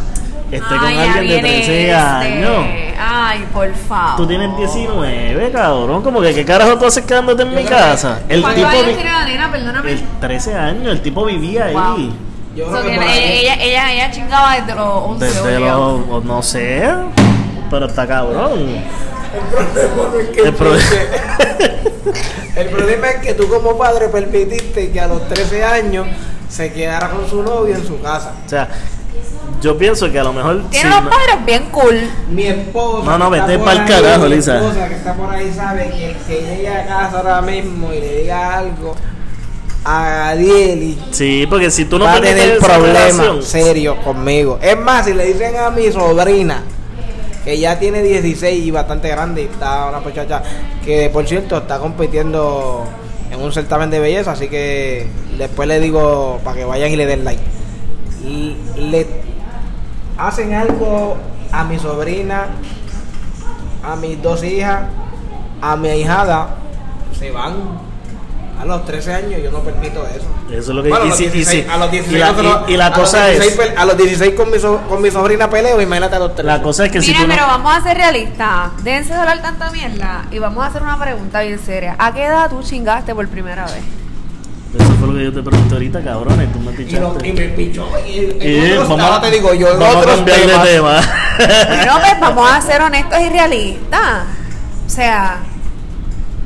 esté 0.50 0.68
con 0.68 0.78
alguien 0.84 1.14
de 1.14 1.20
viene 1.22 1.40
13 1.42 1.82
este. 1.82 1.94
años 1.94 2.66
Ay, 3.04 3.44
por 3.52 3.72
favor. 3.74 4.16
Tú 4.16 4.26
tienes 4.28 4.56
19, 4.56 5.50
cabrón. 5.50 6.02
Como 6.02 6.20
que, 6.20 6.32
¿qué 6.34 6.44
carajo 6.44 6.78
tú 6.78 6.86
haces 6.86 7.04
quedándote 7.04 7.42
en 7.42 7.52
mi 7.54 7.64
casa? 7.64 8.20
El 8.28 8.42
¿Cuántos 8.42 8.64
tipo. 8.64 8.78
años 8.78 8.96
vi- 8.96 9.32
nena? 9.32 9.50
Perdóname. 9.50 9.92
el 9.92 10.00
13 10.20 10.54
años, 10.54 10.86
el 10.92 11.00
tipo 11.00 11.24
vivía 11.24 11.64
ahí. 11.66 12.12
Yo 12.54 12.66
So, 12.70 12.82
que 12.82 12.90
que 12.90 12.96
por 12.96 13.04
ahí- 13.06 13.40
ella, 13.40 13.54
ella, 13.54 13.92
ella 13.92 14.10
chingaba 14.10 14.56
desde 14.56 14.74
los 14.74 14.88
11 15.04 15.24
Desde 15.24 15.60
los. 15.60 15.70
o 16.10 16.20
No 16.24 16.42
sé. 16.42 16.82
Pero 17.70 17.86
está 17.86 18.06
cabrón. 18.06 18.66
que 20.34 20.40
El 20.42 20.54
pro- 20.54 20.74
El 22.56 22.66
problema 22.68 23.08
es 23.08 23.16
que 23.22 23.32
tú 23.34 23.48
como 23.48 23.78
padre 23.78 24.08
permitiste 24.08 24.90
que 24.90 25.00
a 25.00 25.06
los 25.06 25.26
13 25.28 25.64
años 25.64 26.06
se 26.50 26.70
quedara 26.72 27.08
con 27.10 27.26
su 27.28 27.42
novio 27.42 27.74
en 27.74 27.86
su 27.86 27.98
casa. 28.02 28.32
O 28.44 28.48
sea, 28.48 28.68
yo 29.62 29.78
pienso 29.78 30.10
que 30.12 30.18
a 30.18 30.24
lo 30.24 30.34
mejor. 30.34 30.64
Tiene 30.68 30.90
si 30.90 30.94
unos 30.98 31.04
no- 31.04 31.10
padres 31.10 31.46
bien 31.46 31.64
cool. 31.70 32.10
Mi 32.28 32.42
esposa. 32.46 33.06
No, 33.10 33.16
no, 33.18 33.30
que 33.30 33.36
está 33.38 33.46
vete 33.46 33.58
por 33.58 33.68
pa'l 33.68 33.78
ahí, 33.80 33.88
carajo, 33.88 34.22
mi 34.24 34.34
Lisa. 34.34 34.56
esposa 34.58 34.88
que 34.88 34.94
está 34.96 35.14
por 35.14 35.30
ahí 35.34 35.50
sabe 35.54 35.84
que, 35.90 36.16
que 36.26 36.40
llegue 36.42 36.68
a 36.68 36.86
casa 36.86 37.18
ahora 37.18 37.40
mismo 37.40 37.90
y 37.94 38.00
le 38.00 38.18
diga 38.18 38.58
algo 38.58 38.94
a 39.84 40.28
Adieli. 40.30 40.98
Sí, 41.10 41.46
porque 41.48 41.70
si 41.70 41.84
tú 41.84 41.98
no 41.98 42.04
va 42.04 42.14
a 42.14 42.20
tener 42.20 42.58
problemas 42.58 43.44
serios 43.44 43.96
conmigo. 43.98 44.58
Es 44.62 44.78
más, 44.78 45.04
si 45.06 45.12
le 45.12 45.26
dicen 45.26 45.56
a 45.56 45.70
mi 45.70 45.90
sobrina, 45.90 46.62
que 47.44 47.58
ya 47.58 47.78
tiene 47.78 48.02
16 48.02 48.64
y 48.64 48.70
bastante 48.70 49.08
grande, 49.08 49.42
y 49.42 49.44
está 49.46 49.88
una 49.88 50.00
muchacha 50.00 50.42
que, 50.84 51.10
por 51.10 51.26
cierto, 51.26 51.58
está 51.58 51.78
compitiendo 51.78 52.86
en 53.30 53.40
un 53.40 53.52
certamen 53.52 53.90
de 53.90 53.98
belleza, 53.98 54.32
así 54.32 54.48
que 54.48 55.06
después 55.38 55.66
le 55.66 55.80
digo 55.80 56.40
para 56.44 56.56
que 56.56 56.64
vayan 56.64 56.90
y 56.90 56.96
le 56.96 57.06
den 57.06 57.24
like. 57.24 57.42
Y 58.24 58.56
le 58.76 59.06
hacen 60.16 60.54
algo 60.54 61.16
a 61.50 61.64
mi 61.64 61.78
sobrina, 61.78 62.46
a 63.82 63.96
mis 63.96 64.22
dos 64.22 64.44
hijas, 64.44 64.82
a 65.60 65.76
mi 65.76 65.88
ahijada, 65.88 66.56
se 67.18 67.30
van. 67.30 67.91
A 68.62 68.64
los 68.64 68.84
13 68.86 69.12
años 69.12 69.40
yo 69.42 69.50
no 69.50 69.58
permito 69.58 70.06
eso. 70.06 70.24
Eso 70.48 70.58
es 70.60 70.68
lo 70.68 70.82
que 70.84 70.88
Bueno, 70.90 71.06
a 71.06 71.08
y 71.08 71.12
si- 71.12 71.24
y 71.24 71.28
16, 71.30 71.64
si- 71.64 71.68
a 71.70 71.76
los 71.78 71.90
16 71.90 72.16
y 72.16 72.20
la, 72.20 72.32
no 72.32 72.64
y- 72.68 72.72
y 72.74 72.76
la 72.76 72.86
a 72.86 72.90
los 72.90 72.98
cosa 73.00 73.26
16 73.26 73.58
es. 73.72 73.76
a 73.78 73.84
los 73.84 73.96
16 73.96 74.34
con 74.34 74.50
mi, 74.52 74.58
so- 74.60 74.80
con 74.88 75.02
mi 75.02 75.10
sobrina 75.10 75.50
peleo, 75.50 75.80
imagínate 75.80 76.14
a 76.14 76.18
los 76.20 76.34
13. 76.36 76.46
La 76.46 76.62
cosa 76.62 76.86
es 76.86 76.92
que 76.92 77.00
si 77.02 77.08
Mira, 77.08 77.20
tú 77.22 77.26
no. 77.26 77.34
pero 77.34 77.46
vamos 77.48 77.76
a 77.76 77.82
ser 77.82 77.96
realistas. 77.96 78.70
Déjense 78.84 79.14
de 79.14 79.18
hablar 79.18 79.42
tanta 79.42 79.70
mierda 79.70 80.26
y 80.30 80.38
vamos 80.38 80.62
a 80.64 80.68
hacer 80.68 80.82
una 80.82 80.96
pregunta 80.98 81.40
bien 81.40 81.58
seria. 81.58 81.96
¿A 81.98 82.12
qué 82.14 82.24
edad 82.24 82.48
tú 82.50 82.62
chingaste 82.62 83.14
por 83.14 83.26
primera 83.28 83.64
vez? 83.64 83.82
Eso 84.78 84.92
fue 84.98 85.08
lo 85.08 85.14
que 85.14 85.24
yo 85.24 85.32
te 85.34 85.42
pregunté 85.42 85.74
ahorita, 85.74 86.02
cabrón. 86.04 86.42
Y 86.42 86.46
tú 86.46 86.58
me 86.60 86.72
y, 86.72 86.76
lo- 86.98 87.12
pichaste. 87.14 87.28
y 87.28 87.32
me 87.32 87.48
pichó. 87.48 87.88
Y, 88.06 88.10
Y 88.46 88.76
vamos, 88.78 89.20
te 89.22 89.30
digo 89.32 89.52
yo, 89.54 89.76
vamos 89.76 90.06
a 90.06 90.08
cambiar 90.14 90.38
temas, 90.40 90.62
de 90.64 90.70
tema. 90.70 91.00
Bueno, 91.66 91.92
pues 92.00 92.20
vamos 92.20 92.50
a 92.50 92.60
ser 92.62 92.80
honestos 92.80 93.18
y 93.20 93.28
realistas. 93.28 94.22
O 94.86 94.88
sea, 94.88 95.38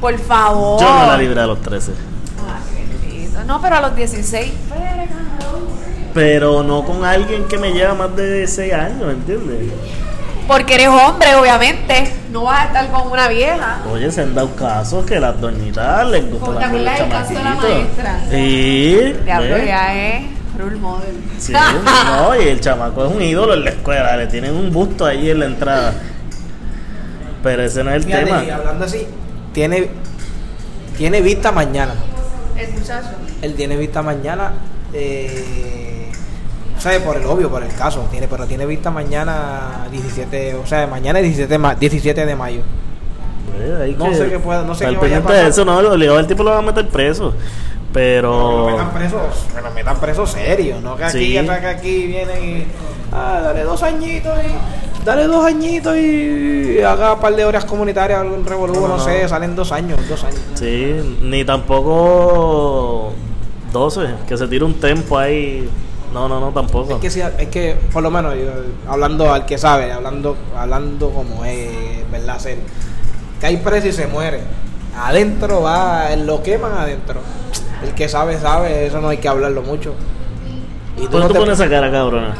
por 0.01 0.19
favor. 0.19 0.81
Yo 0.81 0.89
no 0.89 1.07
la 1.07 1.17
libré 1.17 1.41
a 1.41 1.47
los 1.47 1.61
13. 1.61 1.93
Ay, 2.47 2.87
bendito. 3.01 3.45
No, 3.45 3.61
pero 3.61 3.77
a 3.77 3.81
los 3.81 3.97
16. 3.97 4.53
Pero, 6.15 6.63
no 6.63 6.83
con 6.85 7.05
alguien 7.05 7.45
que 7.45 7.59
me 7.59 7.73
lleva 7.73 7.95
más 7.95 8.17
de 8.17 8.47
6 8.47 8.73
años, 8.73 9.13
¿entiendes? 9.13 9.71
Porque 10.49 10.77
eres 10.77 10.89
hombre, 10.89 11.35
obviamente. 11.35 12.13
No 12.31 12.45
vas 12.45 12.61
a 12.61 12.65
estar 12.67 12.91
con 12.91 13.11
una 13.11 13.29
vieja. 13.29 13.81
Oye, 13.91 14.11
se 14.11 14.23
han 14.23 14.35
dado 14.35 14.55
casos 14.55 15.05
que 15.05 15.19
las 15.19 15.41
doñitas 15.41 16.07
les 16.09 16.31
gusta 16.31 16.71
¿Te 16.71 16.79
la 16.79 16.93
del 16.93 17.09
caso 17.11 17.29
de 17.35 17.43
la 17.43 17.55
maestra? 17.55 18.21
Sí. 18.31 19.15
Diablo, 19.25 19.59
ya 19.59 19.95
es 19.95 20.25
role 20.57 20.77
model. 20.77 21.17
Sí, 21.39 21.53
no, 21.53 22.41
y 22.41 22.49
el 22.49 22.61
chamaco 22.61 23.05
es 23.07 23.13
un 23.13 23.21
ídolo 23.21 23.55
en 23.55 23.65
la 23.65 23.71
escuela, 23.71 24.17
le 24.17 24.27
tienen 24.27 24.55
un 24.55 24.73
busto 24.73 25.05
ahí 25.05 25.31
en 25.31 25.41
la 25.41 25.47
entrada. 25.47 25.95
Pero 27.43 27.63
ese 27.63 27.85
no 27.85 27.91
es 27.91 27.97
el 27.97 28.05
fíjate, 28.05 28.25
tema. 28.25 28.45
y 28.45 28.51
hablando 28.51 28.85
así, 28.85 29.07
tiene, 29.57 29.89
tiene 30.99 31.23
vista 31.23 31.51
mañana. 31.51 31.95
El 32.59 32.73
muchacho. 32.75 33.09
Él 33.41 33.55
tiene 33.55 33.75
vista 33.79 34.03
mañana. 34.03 34.53
Eh, 34.93 36.11
o 36.77 36.81
sea, 36.81 37.03
por 37.03 37.17
el 37.17 37.25
obvio, 37.25 37.49
por 37.51 37.63
el 37.63 37.73
caso, 37.75 38.07
tiene, 38.11 38.29
pero 38.29 38.45
tiene 38.47 38.67
vista 38.67 38.91
mañana 38.91 39.87
17, 39.91 40.57
o 40.57 40.67
sea, 40.67 40.87
mañana 40.87 41.21
es 41.21 41.25
17, 41.25 41.49
de 41.55 41.59
ma- 41.59 41.75
17 41.75 42.27
de 42.27 42.37
mayo. 42.37 42.61
Eh, 43.59 43.79
hay 43.83 43.95
No 43.95 44.11
que 44.11 44.15
sé 44.15 44.29
qué 44.29 44.39
pueda- 44.39 44.63
no 44.63 44.75
sé 44.75 44.85
qué 44.87 44.97
vaya 44.97 45.19
a 45.19 45.23
pasar. 45.23 45.47
eso, 45.47 45.65
no, 45.65 45.81
lo 45.81 45.93
obligado 45.93 46.19
el 46.21 46.27
tipo 46.27 46.43
lo 46.43 46.51
va 46.51 46.59
a 46.59 46.63
meter 46.63 46.87
preso. 46.89 47.33
Pero. 47.95 48.67
lo 48.67 48.71
metan 48.73 48.91
preso, 48.93 49.21
que 49.55 49.63
lo 49.63 49.71
metan 49.71 49.97
preso 49.99 50.27
serio, 50.27 50.83
no 50.83 50.97
que 50.97 51.05
aquí, 51.05 51.19
Sí. 51.19 51.33
que 51.33 51.47
que 51.47 51.67
aquí 51.67 52.07
vienen 52.09 52.45
y 52.59 52.67
ah, 53.11 53.41
dale 53.43 53.63
dos 53.63 53.83
añitos 53.83 54.39
y 54.45 54.86
dale 55.07 55.25
dos 55.27 55.45
añitos 55.47 55.97
y 55.97 56.81
haga 56.83 57.15
un 57.15 57.21
par 57.21 57.35
de 57.35 57.45
horas 57.45 57.65
comunitarias, 57.65 58.21
algún 58.21 58.45
revolú, 58.45 58.87
No, 58.87 58.99
sé, 58.99 59.27
salen 59.29 59.55
dos 59.57 59.73
años, 59.73 59.99
dos 60.09 60.23
años. 60.25 60.41
Sí, 60.55 61.19
ni 61.23 61.45
tampoco 61.45 63.13
12, 63.73 64.01
que 64.29 64.37
se 64.37 64.47
tire 64.49 64.65
un 64.65 64.75
tempo 64.75 65.17
ahí. 65.17 65.69
No, 66.13 66.29
no, 66.29 66.41
no, 66.41 66.51
tampoco. 66.51 66.95
Es 66.95 67.01
que, 67.01 67.11
sí, 67.11 67.21
es 67.39 67.49
que 67.49 67.77
por 67.93 68.03
lo 68.03 68.11
menos 68.11 68.35
yo, 68.35 68.51
hablando 68.91 69.33
al 69.33 69.45
que 69.47 69.59
sabe, 69.59 69.93
hablando, 69.93 70.37
hablando 70.57 71.11
como 71.11 71.45
es, 71.45 72.11
¿verdad? 72.11 72.39
Ser, 72.39 72.59
que 73.41 73.47
hay 73.47 73.57
preso 73.59 73.89
y 73.89 73.93
se 73.93 74.07
muere. 74.07 74.41
Adentro 74.99 75.63
va, 75.63 76.15
lo 76.17 76.43
queman 76.43 76.73
adentro. 76.73 77.21
El 77.85 77.93
que 77.93 78.09
sabe, 78.09 78.39
sabe, 78.41 78.87
eso 78.87 79.01
no 79.01 79.09
hay 79.09 79.19
que 79.19 79.29
hablarlo 79.29 79.63
mucho. 79.63 79.95
Y 80.97 81.03
¿Por 81.03 81.11
qué 81.11 81.19
no 81.19 81.27
tú 81.29 81.33
te- 81.35 81.39
pones 81.41 81.61
esa 81.61 81.69
cara, 81.69 81.91
cabrona? 81.91 82.35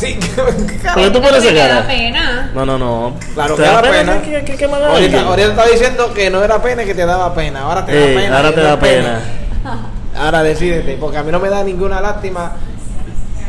Sí, 0.00 0.18
¿Por 0.34 1.02
qué 1.04 1.10
tú 1.10 1.20
pones 1.20 1.44
esa 1.44 1.54
cara? 1.54 1.86
pena. 1.86 2.50
No, 2.54 2.64
no, 2.64 2.78
no. 2.78 3.14
Claro 3.34 3.54
¿Te 3.54 3.62
que 3.62 3.68
da 3.68 3.82
pena. 3.82 4.14
me 4.14 4.76
haga 4.76 4.88
ahorita, 4.88 5.42
estaba 5.42 5.68
diciendo 5.68 6.14
que 6.14 6.30
no 6.30 6.42
era 6.42 6.62
pena, 6.62 6.84
que 6.84 6.94
te 6.94 7.04
daba 7.04 7.34
pena. 7.34 7.60
Ahora 7.60 7.84
te 7.84 7.92
da 7.94 8.06
pena. 8.06 8.36
ahora 8.38 8.50
te 8.50 8.56
no 8.56 8.62
da 8.62 8.72
es 8.72 8.78
pena. 8.78 9.20
Ahora 10.16 10.42
decídete, 10.42 10.96
porque 10.98 11.18
a 11.18 11.22
mí 11.22 11.30
no 11.30 11.38
me 11.38 11.48
da 11.50 11.62
ninguna 11.62 12.00
lástima. 12.00 12.52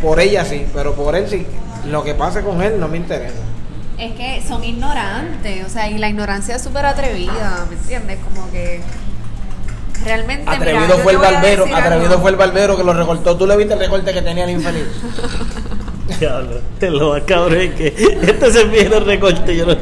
Por 0.01 0.19
ella 0.19 0.45
sí, 0.45 0.65
pero 0.73 0.93
por 0.93 1.15
él 1.15 1.27
sí. 1.29 1.47
Lo 1.85 2.03
que 2.03 2.13
pase 2.13 2.41
con 2.43 2.61
él 2.61 2.79
no 2.79 2.87
me 2.87 2.97
interesa. 2.97 3.39
Es 3.97 4.13
que 4.13 4.43
son 4.47 4.63
ignorantes, 4.63 5.65
o 5.65 5.69
sea, 5.69 5.89
y 5.89 5.97
la 5.97 6.09
ignorancia 6.09 6.55
es 6.57 6.61
súper 6.61 6.85
atrevida, 6.85 7.65
¿me 7.69 7.75
entiendes? 7.75 8.19
Como 8.23 8.49
que 8.51 8.81
realmente... 10.03 10.49
Atrevido 10.49 10.97
fue 10.99 11.13
el 11.13 11.17
barbero, 11.17 11.63
atrevido 11.65 12.09
algo. 12.11 12.21
fue 12.21 12.31
el 12.31 12.37
barbero 12.37 12.77
que 12.77 12.83
lo 12.83 12.93
recortó. 12.93 13.37
¿Tú 13.37 13.47
le 13.47 13.55
viste 13.57 13.73
el 13.73 13.79
recorte 13.79 14.13
que 14.13 14.21
tenía 14.21 14.43
el 14.43 14.51
infeliz? 14.51 14.85
Diablo, 16.19 16.59
te 16.79 16.89
lo 16.89 17.11
más 17.13 17.21
cabrón 17.23 17.59
es 17.61 17.73
que 17.75 17.87
este 18.21 18.51
se 18.51 18.63
viene 18.65 18.97
el 18.97 19.05
recorte. 19.05 19.55
Yo 19.55 19.65
no... 19.65 19.75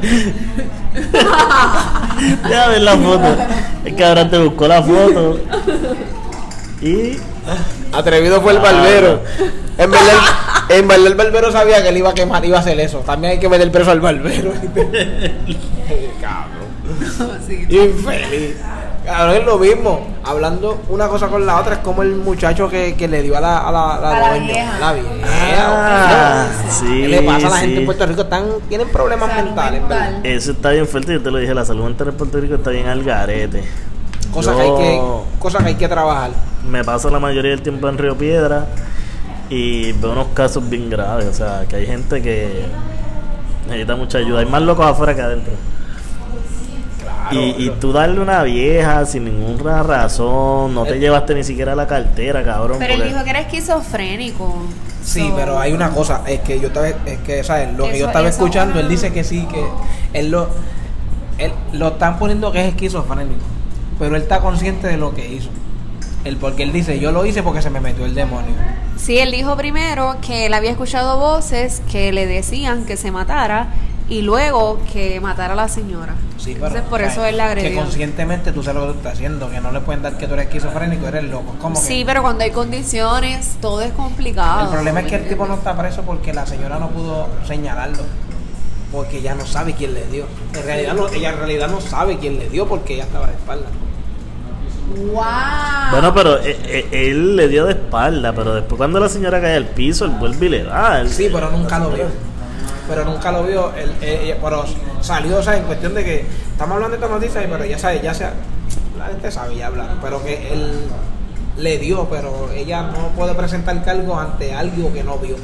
Deja 2.48 2.68
ver 2.68 2.82
la 2.82 2.96
foto. 2.96 3.36
El 3.84 3.96
cabrón 3.96 4.30
te 4.30 4.38
buscó 4.38 4.68
la 4.68 4.82
foto. 4.82 5.40
Y. 6.82 7.16
Atrevido 7.92 8.40
fue 8.40 8.52
el 8.52 8.58
Ah. 8.58 8.62
barbero. 8.62 9.20
En 9.78 9.90
verdad, 9.90 10.08
el- 10.68 10.78
en 10.80 10.88
verdad 10.88 11.06
el 11.06 11.14
barbero 11.14 11.50
sabía 11.52 11.82
que 11.82 11.88
él 11.88 11.96
iba 11.98 12.10
a 12.10 12.14
quemar, 12.14 12.44
iba 12.44 12.58
a 12.58 12.60
hacer 12.60 12.78
eso. 12.80 12.98
También 12.98 13.32
hay 13.34 13.40
que 13.40 13.48
meter 13.48 13.70
preso 13.72 13.90
al 13.90 14.00
barbero. 14.00 14.52
Cabrón. 16.20 17.40
Infeliz. 17.68 18.56
Cabrón, 19.04 19.36
es 19.36 19.44
lo 19.46 19.58
mismo. 19.58 20.06
Hablando 20.22 20.82
una 20.90 21.08
cosa 21.08 21.28
con 21.28 21.46
la 21.46 21.58
otra, 21.58 21.74
es 21.74 21.78
como 21.80 22.02
el 22.02 22.14
muchacho 22.14 22.68
que, 22.68 22.94
que 22.94 23.08
le 23.08 23.22
dio 23.22 23.36
a 23.38 23.40
la, 23.40 23.58
a 23.58 23.72
la, 23.72 23.98
la 24.00 24.10
A 24.10 24.20
la 24.20 24.28
dueña. 24.30 24.46
vieja. 24.46 24.78
La 24.78 24.92
vieja. 24.92 25.16
Ah, 25.56 26.46
sí, 26.68 26.86
¿Qué 27.02 27.08
le 27.08 27.22
pasa 27.22 27.46
a 27.46 27.50
la 27.50 27.56
sí. 27.56 27.62
gente 27.62 27.80
en 27.80 27.86
Puerto 27.86 28.06
Rico? 28.06 28.20
Están, 28.22 28.44
tienen 28.68 28.88
problemas 28.90 29.30
Salud 29.30 29.44
mentales. 29.56 29.82
Eso 30.24 30.52
está 30.52 30.70
bien 30.70 30.86
fuerte. 30.86 31.14
Yo 31.14 31.22
te 31.22 31.30
lo 31.30 31.38
dije. 31.38 31.54
La 31.54 31.64
salud 31.64 31.84
mental 31.84 32.08
en 32.08 32.14
Puerto 32.16 32.38
Rico 32.38 32.54
está 32.56 32.70
bien 32.70 32.86
al 32.86 33.02
garete. 33.02 33.64
Cosas, 34.32 34.56
Yo- 34.56 34.76
que 34.76 34.82
hay 34.82 34.98
que, 34.98 35.00
cosas 35.38 35.62
que 35.62 35.68
hay 35.70 35.74
que 35.76 35.88
trabajar. 35.88 36.30
Me 36.68 36.84
paso 36.84 37.08
la 37.10 37.18
mayoría 37.18 37.52
del 37.52 37.62
tiempo 37.62 37.88
en 37.88 37.96
Río 37.96 38.16
Piedra. 38.16 38.66
Y 39.48 39.92
veo 39.92 40.12
unos 40.12 40.28
casos 40.34 40.68
bien 40.68 40.90
graves. 40.90 41.26
O 41.26 41.34
sea, 41.34 41.64
que 41.66 41.76
hay 41.76 41.86
gente 41.86 42.20
que 42.20 42.66
necesita 43.66 43.96
mucha 43.96 44.18
ayuda. 44.18 44.40
Hay 44.40 44.46
más 44.46 44.62
locos 44.62 44.86
afuera 44.86 45.14
que 45.14 45.22
adentro. 45.22 45.52
Y, 47.32 47.66
y 47.66 47.70
tú 47.80 47.92
darle 47.92 48.20
una 48.20 48.42
vieja 48.42 49.04
sin 49.06 49.24
ninguna 49.24 49.82
razón, 49.82 50.74
no 50.74 50.84
te 50.84 50.98
llevaste 50.98 51.34
ni 51.34 51.44
siquiera 51.44 51.74
la 51.74 51.86
cartera, 51.86 52.42
cabrón. 52.44 52.76
Pero 52.78 52.94
él 52.94 53.04
dijo 53.04 53.22
que 53.24 53.30
era 53.30 53.40
esquizofrénico. 53.40 54.62
Sí, 55.02 55.28
So- 55.28 55.36
pero 55.36 55.58
hay 55.58 55.72
una 55.72 55.90
cosa, 55.90 56.22
es 56.26 56.40
que 56.40 56.60
yo 56.60 56.68
estaba, 56.68 56.88
es 56.88 57.18
que, 57.24 57.42
¿sabes? 57.44 57.76
Lo 57.76 57.84
que 57.88 57.98
yo 57.98 58.06
estaba 58.06 58.28
escuchando, 58.28 58.72
una- 58.74 58.82
él 58.82 58.88
dice 58.88 59.12
que 59.12 59.24
sí, 59.24 59.46
que 59.50 59.64
él 60.12 60.30
lo, 60.30 60.48
él 61.38 61.52
lo 61.72 61.88
están 61.88 62.18
poniendo 62.18 62.52
que 62.52 62.60
es 62.60 62.68
esquizofrénico, 62.68 63.40
pero 63.98 64.16
él 64.16 64.22
está 64.22 64.40
consciente 64.40 64.86
de 64.88 64.96
lo 64.98 65.14
que 65.14 65.26
hizo. 65.26 65.48
El 66.22 66.36
porque 66.36 66.64
él 66.64 66.72
dice, 66.72 66.98
yo 67.00 67.12
lo 67.12 67.24
hice 67.24 67.42
porque 67.42 67.62
se 67.62 67.70
me 67.70 67.80
metió 67.80 68.04
el 68.04 68.14
demonio. 68.14 68.52
Sí, 68.98 69.18
él 69.18 69.30
dijo 69.32 69.56
primero 69.56 70.16
que 70.20 70.44
él 70.44 70.52
había 70.52 70.70
escuchado 70.70 71.18
voces 71.18 71.80
que 71.90 72.12
le 72.12 72.26
decían 72.26 72.84
que 72.84 72.98
se 72.98 73.10
matara 73.10 73.68
y 74.10 74.20
luego 74.22 74.78
que 74.92 75.18
matara 75.20 75.54
a 75.54 75.56
la 75.56 75.68
señora. 75.68 76.14
Sí, 76.36 76.52
Entonces 76.52 76.80
pero, 76.80 76.90
por 76.90 77.00
o 77.00 77.04
sea, 77.04 77.12
eso 77.12 77.24
él 77.24 77.36
la 77.38 77.44
Que 77.54 77.60
agredió. 77.60 77.80
conscientemente 77.80 78.52
tú 78.52 78.62
sabes 78.62 78.80
lo 78.82 78.86
que 78.88 78.92
tú 78.94 78.98
estás 78.98 79.12
haciendo, 79.14 79.48
que 79.50 79.60
no 79.60 79.72
le 79.72 79.80
pueden 79.80 80.02
dar 80.02 80.18
que 80.18 80.26
tú 80.26 80.34
eres 80.34 80.46
esquizofrénico, 80.46 81.06
eres 81.06 81.24
loco. 81.24 81.54
¿Cómo 81.60 81.80
que? 81.80 81.86
Sí, 81.86 82.02
pero 82.04 82.20
cuando 82.22 82.44
hay 82.44 82.50
condiciones 82.50 83.56
todo 83.62 83.80
es 83.80 83.92
complicado. 83.92 84.64
El 84.64 84.68
problema 84.68 85.00
es 85.00 85.06
que 85.06 85.16
el 85.16 85.28
tipo 85.28 85.46
no 85.46 85.54
está 85.54 85.74
preso 85.78 86.02
porque 86.02 86.34
la 86.34 86.44
señora 86.44 86.78
no 86.78 86.88
pudo 86.90 87.28
señalarlo. 87.46 88.02
Porque 88.92 89.18
ella 89.18 89.36
no 89.36 89.46
sabe 89.46 89.74
quién 89.74 89.94
le 89.94 90.04
dio. 90.08 90.24
En 90.54 90.64
realidad 90.64 90.94
no, 90.94 91.08
ella 91.08 91.30
en 91.30 91.36
realidad 91.38 91.68
no 91.68 91.80
sabe 91.80 92.18
quién 92.18 92.38
le 92.38 92.48
dio 92.48 92.66
porque 92.66 92.94
ella 92.94 93.04
estaba 93.04 93.28
de 93.28 93.34
espalda. 93.34 93.66
¡Wow! 95.12 95.22
Bueno, 95.92 96.12
pero 96.14 96.38
eh, 96.38 96.58
eh, 96.64 96.88
él 97.10 97.36
le 97.36 97.46
dio 97.46 97.64
de 97.66 97.72
espalda, 97.72 98.32
pero 98.32 98.54
después 98.54 98.76
cuando 98.76 98.98
la 98.98 99.08
señora 99.08 99.40
cae 99.40 99.54
al 99.56 99.66
piso, 99.66 100.04
él 100.04 100.12
vuelve 100.18 100.46
y 100.46 100.48
le 100.48 100.64
da. 100.64 101.00
Él- 101.00 101.08
Sí, 101.10 101.28
pero 101.32 101.50
nunca 101.50 101.78
lo 101.78 101.90
vio. 101.90 102.06
Pero 102.90 103.04
nunca 103.04 103.30
lo 103.32 103.44
vio. 103.44 103.72
Él, 103.76 103.92
eh, 104.02 104.20
ella- 104.24 104.36
pero 104.42 104.64
salió, 105.00 105.38
o 105.38 105.42
sea, 105.42 105.56
en 105.56 105.62
cuestión 105.64 105.94
de 105.94 106.04
que 106.04 106.26
estamos 106.52 106.74
hablando 106.74 106.96
de 106.98 107.02
esta 107.02 107.14
noticia, 107.14 107.46
pero 107.48 107.64
ya 107.64 107.78
sabe, 107.78 108.00
ya 108.02 108.12
sea, 108.12 108.34
la 108.98 109.06
gente 109.06 109.30
sabe 109.30 109.56
ya 109.56 109.68
hablar, 109.68 109.94
pero 110.02 110.22
que 110.22 110.52
él 110.52 110.72
le 111.56 111.78
dio, 111.78 112.08
pero 112.10 112.50
ella 112.54 112.82
no 112.82 113.08
puede 113.16 113.34
presentar 113.34 113.82
cargo 113.84 114.18
ante 114.18 114.52
algo 114.52 114.92
que 114.92 115.04
no 115.04 115.16
vio. 115.18 115.36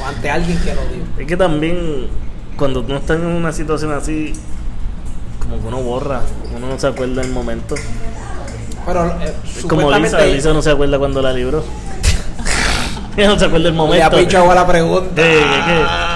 O 0.00 0.06
ante 0.06 0.30
alguien 0.30 0.58
que 0.60 0.74
no 0.74 0.80
vio. 0.82 1.02
Es 1.18 1.26
que 1.26 1.36
también, 1.36 2.08
cuando 2.56 2.80
uno 2.80 2.96
está 2.98 3.14
en 3.14 3.26
una 3.26 3.52
situación 3.52 3.92
así, 3.92 4.32
como 5.40 5.60
que 5.60 5.66
uno 5.66 5.82
borra, 5.82 6.20
uno 6.56 6.68
no 6.68 6.78
se 6.78 6.86
acuerda 6.86 7.20
del 7.22 7.32
momento. 7.32 7.74
Pero 8.86 9.06
eh, 9.20 9.34
Es 9.58 9.64
como 9.64 9.90
Lisa, 9.90 10.20
Lisa 10.24 10.52
no 10.52 10.62
se 10.62 10.70
acuerda 10.70 10.98
cuando 10.98 11.20
la 11.20 11.32
libró. 11.32 11.64
Ella 13.16 13.28
no 13.28 13.38
se 13.38 13.44
acuerda 13.46 13.66
del 13.66 13.74
momento. 13.74 14.16
pichado 14.16 14.50
a 14.50 14.54
la 14.54 14.66
pregunta. 14.66 15.22
Eh, 15.22 15.40
¿qué, 15.40 15.72
qué? 15.72 16.13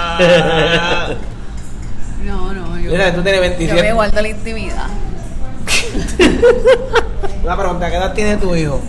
No, 2.25 2.53
no, 2.53 2.77
yo, 2.79 2.91
Mira, 2.91 3.13
tú 3.13 3.21
tienes 3.21 3.35
yo 3.35 3.41
27. 3.41 3.81
me 3.81 3.93
guardo 3.93 4.21
la 4.21 4.27
intimidad. 4.27 4.87
La 7.45 7.57
pregunta, 7.57 7.89
¿qué 7.89 7.95
edad 7.95 8.13
tiene 8.13 8.35
tu 8.37 8.53
hijo? 8.55 8.81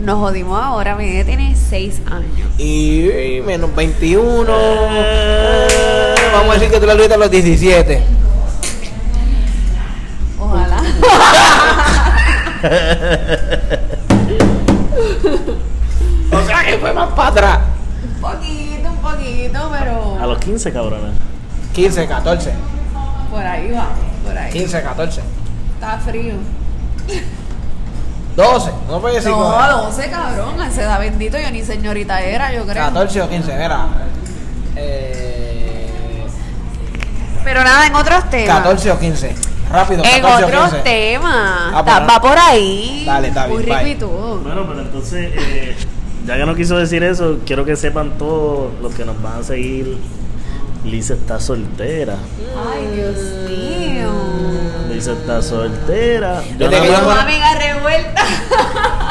Nos 0.00 0.18
jodimos 0.18 0.62
ahora, 0.62 0.94
mi 0.96 1.06
nene 1.06 1.24
tiene 1.24 1.56
6 1.56 2.02
años. 2.10 2.46
Y, 2.58 3.08
y 3.10 3.40
menos 3.40 3.74
21. 3.74 4.52
Eh, 4.52 6.14
vamos 6.34 6.50
a 6.50 6.54
decir 6.54 6.70
que 6.70 6.78
tú 6.78 6.84
lo 6.86 6.92
olvidas 6.92 7.12
a 7.12 7.16
los 7.16 7.30
17. 7.30 8.02
Ojalá. 10.38 10.82
O 16.30 16.46
sea 16.46 16.64
que 16.64 16.78
fue 16.78 16.92
más 16.92 17.08
para 17.10 17.28
atrás. 17.28 17.58
Poquito, 19.52 19.70
pero 19.78 20.18
A 20.22 20.26
los 20.26 20.38
15, 20.38 20.72
cabrones. 20.72 21.12
15, 21.72 22.06
14. 22.06 22.52
por 23.30 23.44
ahí 23.46 23.70
va, 23.72 23.88
por 24.24 24.36
ahí. 24.36 24.52
15, 24.52 24.82
14. 24.82 25.20
Está 25.74 25.98
frío. 25.98 26.34
12. 28.36 28.70
No 28.88 29.00
puede 29.00 29.16
decir 29.16 29.30
No, 29.30 29.36
como- 29.38 29.50
12, 29.84 30.10
cabrón. 30.10 30.60
A 30.60 30.68
esa 30.68 30.82
edad 30.82 31.00
bendito, 31.00 31.38
yo 31.38 31.50
ni 31.50 31.62
señorita 31.64 32.20
era, 32.20 32.52
yo 32.52 32.64
creo. 32.64 32.84
14 32.84 33.22
o 33.22 33.28
15, 33.28 33.52
era. 33.52 33.86
Eh, 34.76 36.24
Pero 37.44 37.64
nada, 37.64 37.86
en 37.86 37.94
otros 37.94 38.28
temas. 38.30 38.56
14 38.58 38.90
o 38.92 38.98
15. 38.98 39.34
Rápido, 39.70 40.02
En 40.04 40.22
14 40.22 40.44
o 40.44 40.46
otros 40.46 40.64
15. 40.70 40.78
temas. 40.82 41.72
Ah, 41.74 41.82
pues, 41.84 41.96
va 42.08 42.20
por 42.20 42.38
ahí. 42.38 43.04
Dale, 43.06 43.28
está 43.28 43.46
Muy 43.48 43.64
bien, 43.64 43.68
rico 43.68 43.78
bye. 43.84 43.90
y 43.90 43.94
todo. 43.96 44.38
Bueno, 44.38 44.66
pero 44.68 44.80
entonces, 44.82 45.30
eh, 45.34 45.76
ya 46.28 46.36
que 46.36 46.46
no 46.46 46.54
quiso 46.54 46.76
decir 46.76 47.02
eso, 47.02 47.38
quiero 47.46 47.64
que 47.64 47.74
sepan 47.74 48.18
todos 48.18 48.70
los 48.82 48.94
que 48.94 49.04
nos 49.04 49.20
van 49.22 49.40
a 49.40 49.42
seguir. 49.42 49.96
Lisa 50.84 51.14
está 51.14 51.40
soltera. 51.40 52.16
Ay, 52.72 52.86
Dios 52.94 53.16
mío. 53.48 54.10
Lisa 54.92 55.12
está 55.12 55.42
soltera. 55.42 56.42
Yo 56.58 56.70
nada 56.70 56.84
más 56.90 57.02
Una 57.02 57.22
amiga 57.22 57.54
revuelta. 57.58 58.22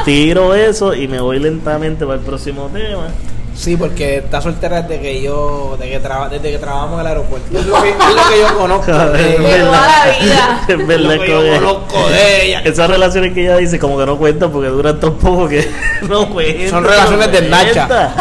tiro 0.04 0.54
eso 0.54 0.94
y 0.94 1.08
me 1.08 1.20
voy 1.20 1.38
lentamente 1.40 2.06
para 2.06 2.18
el 2.18 2.24
próximo 2.24 2.70
tema. 2.72 3.08
Sí, 3.58 3.76
porque 3.76 4.18
está 4.18 4.40
soltera 4.40 4.82
desde 4.82 5.00
que 5.02 5.20
yo, 5.20 5.76
desde 5.80 5.90
que, 5.94 5.98
traba- 5.98 6.28
desde 6.28 6.52
que 6.52 6.58
trabajamos 6.58 6.94
en 6.94 7.00
el 7.00 7.06
aeropuerto. 7.08 7.58
Es 7.58 7.66
lo 7.66 7.82
que, 7.82 7.88
es 7.90 7.96
lo 7.96 8.28
que 8.30 8.38
yo 8.40 8.56
conozco 8.56 8.92
de 8.92 9.32
Es 9.34 9.38
vida. 9.40 10.60
Es 10.68 10.86
verdad 10.86 11.14
Lo 11.16 11.20
que 11.22 11.28
yo 11.28 11.60
conozco 11.60 12.08
de 12.08 12.46
ella. 12.46 12.60
Esas 12.60 12.88
relaciones 12.88 13.34
que 13.34 13.42
ella 13.42 13.56
dice 13.56 13.80
como 13.80 13.98
que 13.98 14.06
no 14.06 14.16
cuentan 14.16 14.52
porque 14.52 14.68
duran 14.68 15.00
tan 15.00 15.14
poco 15.14 15.48
que 15.48 15.68
no 16.08 16.28
cuentan. 16.30 16.70
Son 16.70 16.84
relaciones 16.84 17.26
no 17.26 17.32
de 17.32 17.42
Nacha. 17.48 18.12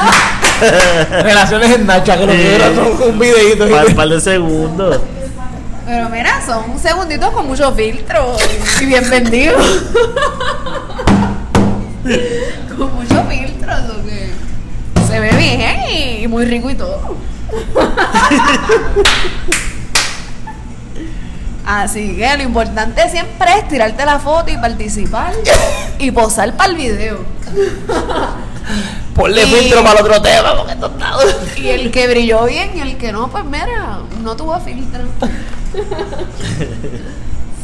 Relaciones 1.21 1.71
en 1.75 1.85
Nacha, 1.85 2.17
que 2.17 2.25
lo 2.25 2.31
que 2.31 2.55
era 2.55 2.65
son 2.73 3.09
un 3.11 3.19
videito. 3.19 3.69
Par, 3.69 3.93
par 3.95 4.09
de 4.09 4.19
segundos. 4.19 4.99
Pero 5.85 6.09
mira, 6.09 6.41
son 6.43 6.79
segunditos 6.79 7.29
con 7.29 7.45
mucho 7.45 7.71
filtro 7.73 8.35
y 8.81 8.85
bien 8.85 9.07
vendidos. 9.07 9.83
con 12.75 12.95
mucho 12.95 13.23
filtro, 13.29 13.73
se 15.07 15.19
ve 15.19 15.31
bien 15.35 16.21
y 16.23 16.27
muy 16.27 16.45
rico 16.45 16.69
y 16.69 16.75
todo. 16.75 17.15
Así 21.65 22.15
que 22.15 22.37
lo 22.37 22.43
importante 22.43 23.09
siempre 23.09 23.51
es 23.59 23.67
tirarte 23.67 24.05
la 24.05 24.19
foto 24.19 24.49
y 24.51 24.57
participar 24.57 25.33
y 25.99 26.11
posar 26.11 26.55
para 26.55 26.69
el 26.71 26.77
video. 26.77 27.19
Ponle 29.13 29.43
Y- 29.43 29.45
filtro 29.47 29.83
para 29.83 29.99
el 29.99 30.05
otro 30.05 30.21
tema, 30.21 30.55
porque 30.55 30.73
esto 30.73 30.87
está. 30.87 31.13
Y 31.59 31.67
el 31.69 31.91
que 31.91 32.07
brilló 32.07 32.45
bien 32.45 32.71
y 32.75 32.79
el 32.81 32.97
que 32.97 33.11
no, 33.11 33.29
pues 33.29 33.43
mira, 33.43 33.99
no 34.21 34.35
tuvo 34.37 34.57
filtro. 34.61 35.01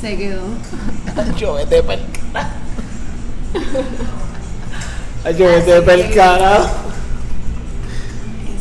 Se 0.02 0.18
quedó. 0.18 0.42
Yo 1.38 1.54
vete 1.54 1.82
pa'l 1.84 2.00
carajo. 2.34 2.50
Ay, 5.24 5.36
Yo 5.38 5.46
vete 5.46 5.82
pa'l 5.82 6.14
carajo. 6.14 6.70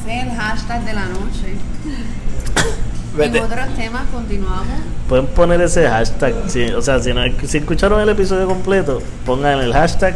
Ese 0.05 0.19
es 0.19 0.25
el 0.27 0.31
hashtag 0.37 0.85
de 0.85 0.93
la 0.95 1.05
noche. 1.07 1.57
Vete. 3.17 3.39
En 3.39 3.45
otros 3.45 3.75
temas 3.77 4.03
continuamos. 4.13 4.67
Pueden 5.09 5.27
poner 5.27 5.61
ese 5.61 5.87
hashtag. 5.89 6.35
si- 6.49 6.71
o 6.73 6.81
sea, 6.81 6.99
si, 7.01 7.13
no- 7.13 7.23
si 7.47 7.59
escucharon 7.59 8.01
el 8.01 8.09
episodio 8.09 8.47
completo, 8.47 9.03
pongan 9.27 9.59
el 9.61 9.73
hashtag 9.73 10.15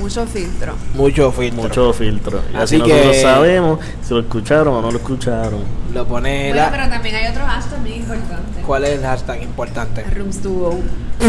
Mucho 0.00 0.26
filtro. 0.26 0.74
Mucho 0.94 1.30
filtro. 1.30 1.62
mucho 1.62 1.92
filtro. 1.92 2.40
Y 2.52 2.56
así, 2.56 2.62
Así 2.64 2.78
nosotros 2.78 3.12
que- 3.12 3.22
sabemos 3.22 3.78
si 4.02 4.12
lo 4.14 4.20
escucharon 4.20 4.74
o 4.74 4.82
no 4.82 4.90
lo 4.90 4.96
escucharon. 4.98 5.60
Lo 5.94 6.04
pone 6.06 6.48
Bueno, 6.48 6.56
la- 6.64 6.70
pero 6.72 6.88
también 6.88 7.14
hay 7.14 7.26
otro 7.30 7.46
hashtag 7.46 7.78
muy 7.80 7.92
importante. 7.92 8.60
¿Cuál 8.66 8.84
es 8.84 8.90
el 8.98 9.02
hashtag 9.04 9.42
importante? 9.44 10.02
Rooms 10.02 10.42
to 10.42 10.50
go. 10.50 10.80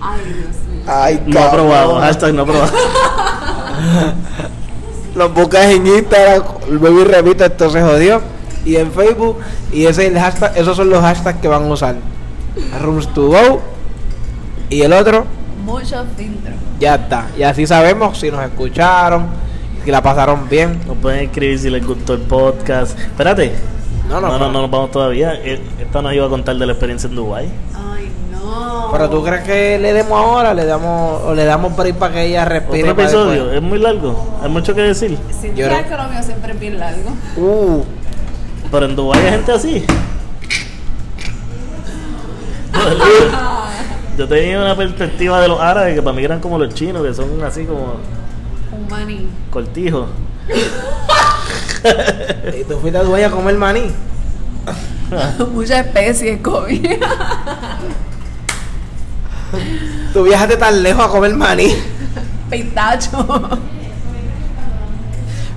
Ay, 0.00 0.20
Dios 0.24 0.56
mío. 0.72 0.82
Ay, 0.86 1.22
No 1.26 1.40
aprobado, 1.40 2.00
hashtag 2.00 2.32
no 2.34 2.42
aprobado. 2.42 2.72
Los 5.14 5.34
buscas 5.34 5.66
en 5.66 5.86
Instagram, 5.86 6.42
vuelvo 6.80 7.00
y 7.02 7.04
repito, 7.04 7.44
esto 7.44 7.70
se 7.70 7.82
jodió. 7.82 8.20
Y 8.64 8.76
en 8.76 8.90
Facebook, 8.92 9.38
y 9.72 9.86
ese 9.86 10.06
es 10.06 10.12
el 10.12 10.18
hashtag, 10.18 10.56
esos 10.56 10.76
son 10.76 10.88
los 10.88 11.00
hashtags 11.00 11.40
que 11.40 11.48
van 11.48 11.64
a 11.64 11.66
usar. 11.66 11.96
Rooms 12.80 13.08
to 13.12 13.26
go. 13.28 13.60
Y 14.70 14.82
el 14.82 14.92
otro, 14.92 15.24
Mucho 15.64 16.04
filtro. 16.16 16.52
ya 16.80 16.94
está. 16.94 17.26
Y 17.36 17.42
así 17.42 17.66
sabemos 17.66 18.18
si 18.18 18.30
nos 18.30 18.42
escucharon, 18.44 19.26
si 19.84 19.90
la 19.90 20.02
pasaron 20.02 20.48
bien. 20.48 20.80
Nos 20.86 20.96
pueden 20.96 21.24
escribir 21.24 21.58
si 21.58 21.70
les 21.70 21.86
gustó 21.86 22.14
el 22.14 22.20
podcast. 22.22 22.98
Espérate. 22.98 23.52
No, 24.08 24.20
No, 24.20 24.28
no, 24.28 24.38
no, 24.38 24.52
no, 24.52 24.60
nos 24.62 24.70
vamos 24.70 24.90
todavía. 24.90 25.34
Eh, 25.34 25.60
Esta 25.80 26.00
nos 26.02 26.12
iba 26.14 26.26
a 26.26 26.28
contar 26.28 26.56
de 26.56 26.66
la 26.66 26.72
experiencia 26.72 27.08
en 27.08 27.14
Dubai. 27.16 27.48
No. 28.42 28.88
Pero 28.92 29.10
tú 29.10 29.22
crees 29.24 29.42
que 29.44 29.78
le 29.78 29.92
demos 29.92 30.12
ahora, 30.18 30.54
le 30.54 30.64
damos, 30.64 31.22
o 31.22 31.34
le 31.34 31.44
damos 31.44 31.76
break 31.76 31.96
para 31.96 32.14
que 32.14 32.24
ella 32.26 32.44
respire. 32.44 32.82
Otro 32.82 32.96
para 32.96 33.08
episodio, 33.08 33.52
es 33.52 33.62
muy 33.62 33.78
largo. 33.78 34.38
Hay 34.42 34.50
mucho 34.50 34.74
que 34.74 34.82
decir. 34.82 35.16
Si 35.40 35.52
Yo 35.54 35.68
no- 35.70 35.82
que 35.88 35.96
lo 35.96 36.08
mío 36.08 36.22
siempre 36.22 36.52
es 36.52 36.60
bien 36.60 36.78
largo. 36.78 37.10
Uh, 37.36 37.82
Pero 38.70 38.86
en 38.86 38.96
Dubai 38.96 39.20
hay 39.24 39.30
gente 39.32 39.52
así. 39.52 39.84
Yo 44.18 44.28
tenía 44.28 44.60
una 44.60 44.76
perspectiva 44.76 45.40
de 45.40 45.48
los 45.48 45.58
árabes 45.60 45.94
que 45.94 46.02
para 46.02 46.14
mí 46.16 46.22
eran 46.24 46.40
como 46.40 46.58
los 46.58 46.74
chinos, 46.74 47.02
que 47.02 47.14
son 47.14 47.42
así 47.44 47.64
como 47.64 47.94
Un 48.72 48.88
maní. 48.90 49.26
cortijos. 49.50 50.08
y 52.60 52.64
tú 52.64 52.78
fuiste 52.78 52.98
a 52.98 53.02
Dubái 53.02 53.24
a 53.24 53.30
comer 53.30 53.56
maní. 53.56 53.90
Muchas 55.52 55.86
especies, 55.86 56.40
COVID. 56.42 57.02
Tú 60.12 60.22
viajaste 60.24 60.56
tan 60.56 60.82
lejos 60.82 61.04
a 61.04 61.08
comer 61.08 61.34
maní. 61.34 61.74
Pistacho. 62.50 63.48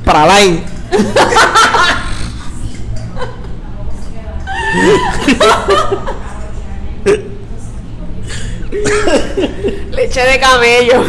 Para 0.03 0.39
Line. 0.39 0.63
Leche 9.91 10.21
de 10.21 10.39
camello. 10.39 11.03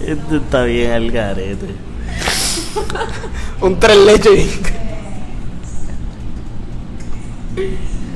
Este 0.00 0.36
está 0.36 0.62
bien 0.62 0.92
al 0.92 1.10
garete. 1.10 1.74
Un 3.60 3.80
tres 3.80 3.96
leches. 3.96 4.60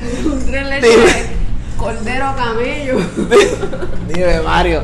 Un 0.25 0.45
tres 0.45 0.67
leche 0.67 0.87
cordero 1.77 2.33
camello. 2.35 2.97
Dime, 4.07 4.41
Mario. 4.41 4.83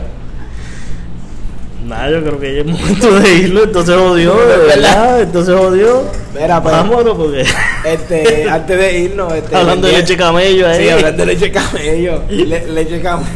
Nada, 1.86 2.10
yo 2.12 2.22
creo 2.22 2.40
que 2.40 2.54
ya 2.56 2.62
es 2.62 2.66
momento 2.66 3.18
de 3.20 3.34
irlo, 3.36 3.64
entonces 3.64 3.96
jodió, 3.96 4.36
de 4.36 4.46
¿Verdad? 4.46 4.68
verdad, 4.76 5.22
entonces 5.22 5.56
jodió. 5.56 6.04
Mira, 6.34 6.62
pues, 6.62 6.76
Vámonos 6.76 7.16
porque 7.18 7.46
este, 7.86 8.50
antes 8.50 8.78
de 8.78 9.00
irnos, 9.00 9.34
este, 9.34 9.56
hablando 9.56 9.88
de 9.88 9.94
leche 9.94 10.18
camello 10.18 10.68
ahí. 10.68 10.84
Sí, 10.84 10.90
hablando 10.90 11.26
de 11.26 11.34
leche 11.34 11.52
camello. 11.52 12.24
Le- 12.30 12.68
leche 12.68 13.00
camello. 13.00 13.30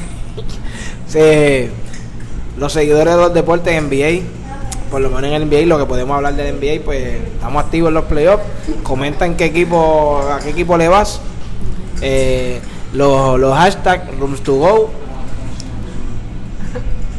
Sí, 1.07 1.69
los 2.57 2.73
seguidores 2.73 3.13
de 3.15 3.21
los 3.21 3.33
deportes 3.33 3.73
en 3.73 3.85
NBA, 3.89 4.23
por 4.89 4.99
lo 5.01 5.09
menos 5.09 5.25
en 5.31 5.33
el 5.33 5.45
NBA, 5.47 5.67
lo 5.67 5.77
que 5.77 5.85
podemos 5.85 6.17
hablar 6.17 6.33
del 6.35 6.55
NBA, 6.55 6.83
pues 6.83 7.21
estamos 7.35 7.63
activos 7.63 7.87
en 7.89 7.93
los 7.93 8.05
playoffs. 8.05 8.43
Comentan 8.83 9.35
qué 9.35 9.45
equipo, 9.45 10.21
a 10.29 10.39
qué 10.39 10.49
equipo 10.49 10.77
le 10.77 10.89
vas. 10.89 11.21
Eh, 12.01 12.59
los, 12.93 13.39
los 13.39 13.53
hashtags 13.57 14.17
rooms 14.19 14.41
to 14.41 14.53
go. 14.55 14.89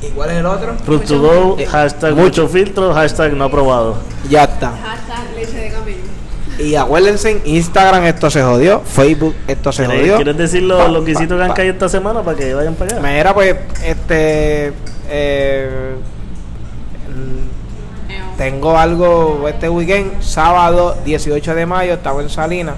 ¿Y 0.03 0.07
cuál 0.09 0.31
es 0.31 0.37
el 0.39 0.47
otro? 0.47 0.75
Root 0.87 1.05
to 1.07 1.21
go, 1.21 1.57
Eh, 1.59 1.67
hashtag 1.67 2.15
mucho. 2.17 2.49
filtro, 2.49 2.93
hashtag 2.93 3.35
no 3.35 3.45
aprobado. 3.45 3.97
Ya 4.29 4.45
está. 4.45 4.71
Hashtag 4.73 5.35
leche 5.37 5.53
de 5.59 5.71
camello. 5.71 5.99
Y 6.59 6.75
acuérdense, 6.75 7.41
Instagram 7.45 8.05
esto 8.05 8.29
se 8.31 8.43
jodió, 8.43 8.81
Facebook 8.81 9.35
esto 9.47 9.73
se 9.73 9.85
¿Quieres, 9.85 10.01
jodió. 10.03 10.17
quieres 10.17 10.37
decir 10.37 10.61
Pa- 10.63 10.75
los, 10.75 10.91
los 10.91 11.05
quesitos 11.05 11.29
que 11.29 11.37
pa- 11.39 11.43
han 11.45 11.49
pa- 11.51 11.55
caído 11.55 11.73
esta 11.73 11.89
semana 11.89 12.23
para 12.23 12.37
que 12.37 12.53
vayan 12.53 12.75
para 12.75 12.97
allá? 12.99 13.09
Mira, 13.09 13.33
pues, 13.35 13.57
este. 13.85 14.73
eh, 15.09 15.95
tengo 18.37 18.77
algo 18.77 19.47
este 19.49 19.69
weekend, 19.69 20.21
sábado 20.21 20.97
18 21.05 21.55
de 21.55 21.67
mayo, 21.67 21.93
estaba 21.95 22.23
en 22.23 22.29
Salinas. 22.29 22.75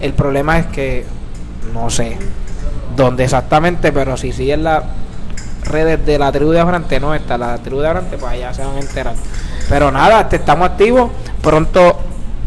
El 0.00 0.12
problema 0.14 0.58
es 0.58 0.66
que 0.66 1.04
no 1.72 1.90
sé 1.90 2.16
dónde 2.96 3.24
exactamente, 3.24 3.92
pero 3.92 4.16
si 4.16 4.32
siguen 4.32 4.64
las 4.64 4.84
redes 5.64 6.04
de 6.04 6.18
la 6.18 6.32
tribu 6.32 6.50
de 6.50 6.60
Abrante, 6.60 7.00
no 7.00 7.14
está 7.14 7.38
la 7.38 7.58
tribu 7.58 7.80
de 7.80 7.88
Abrante, 7.88 8.16
pues 8.16 8.32
allá 8.32 8.54
se 8.54 8.64
van 8.64 8.76
a 8.76 8.80
enterar. 8.80 9.14
Pero 9.68 9.90
nada, 9.90 10.22
este, 10.22 10.36
estamos 10.36 10.68
activos. 10.68 11.10
Pronto, 11.42 11.96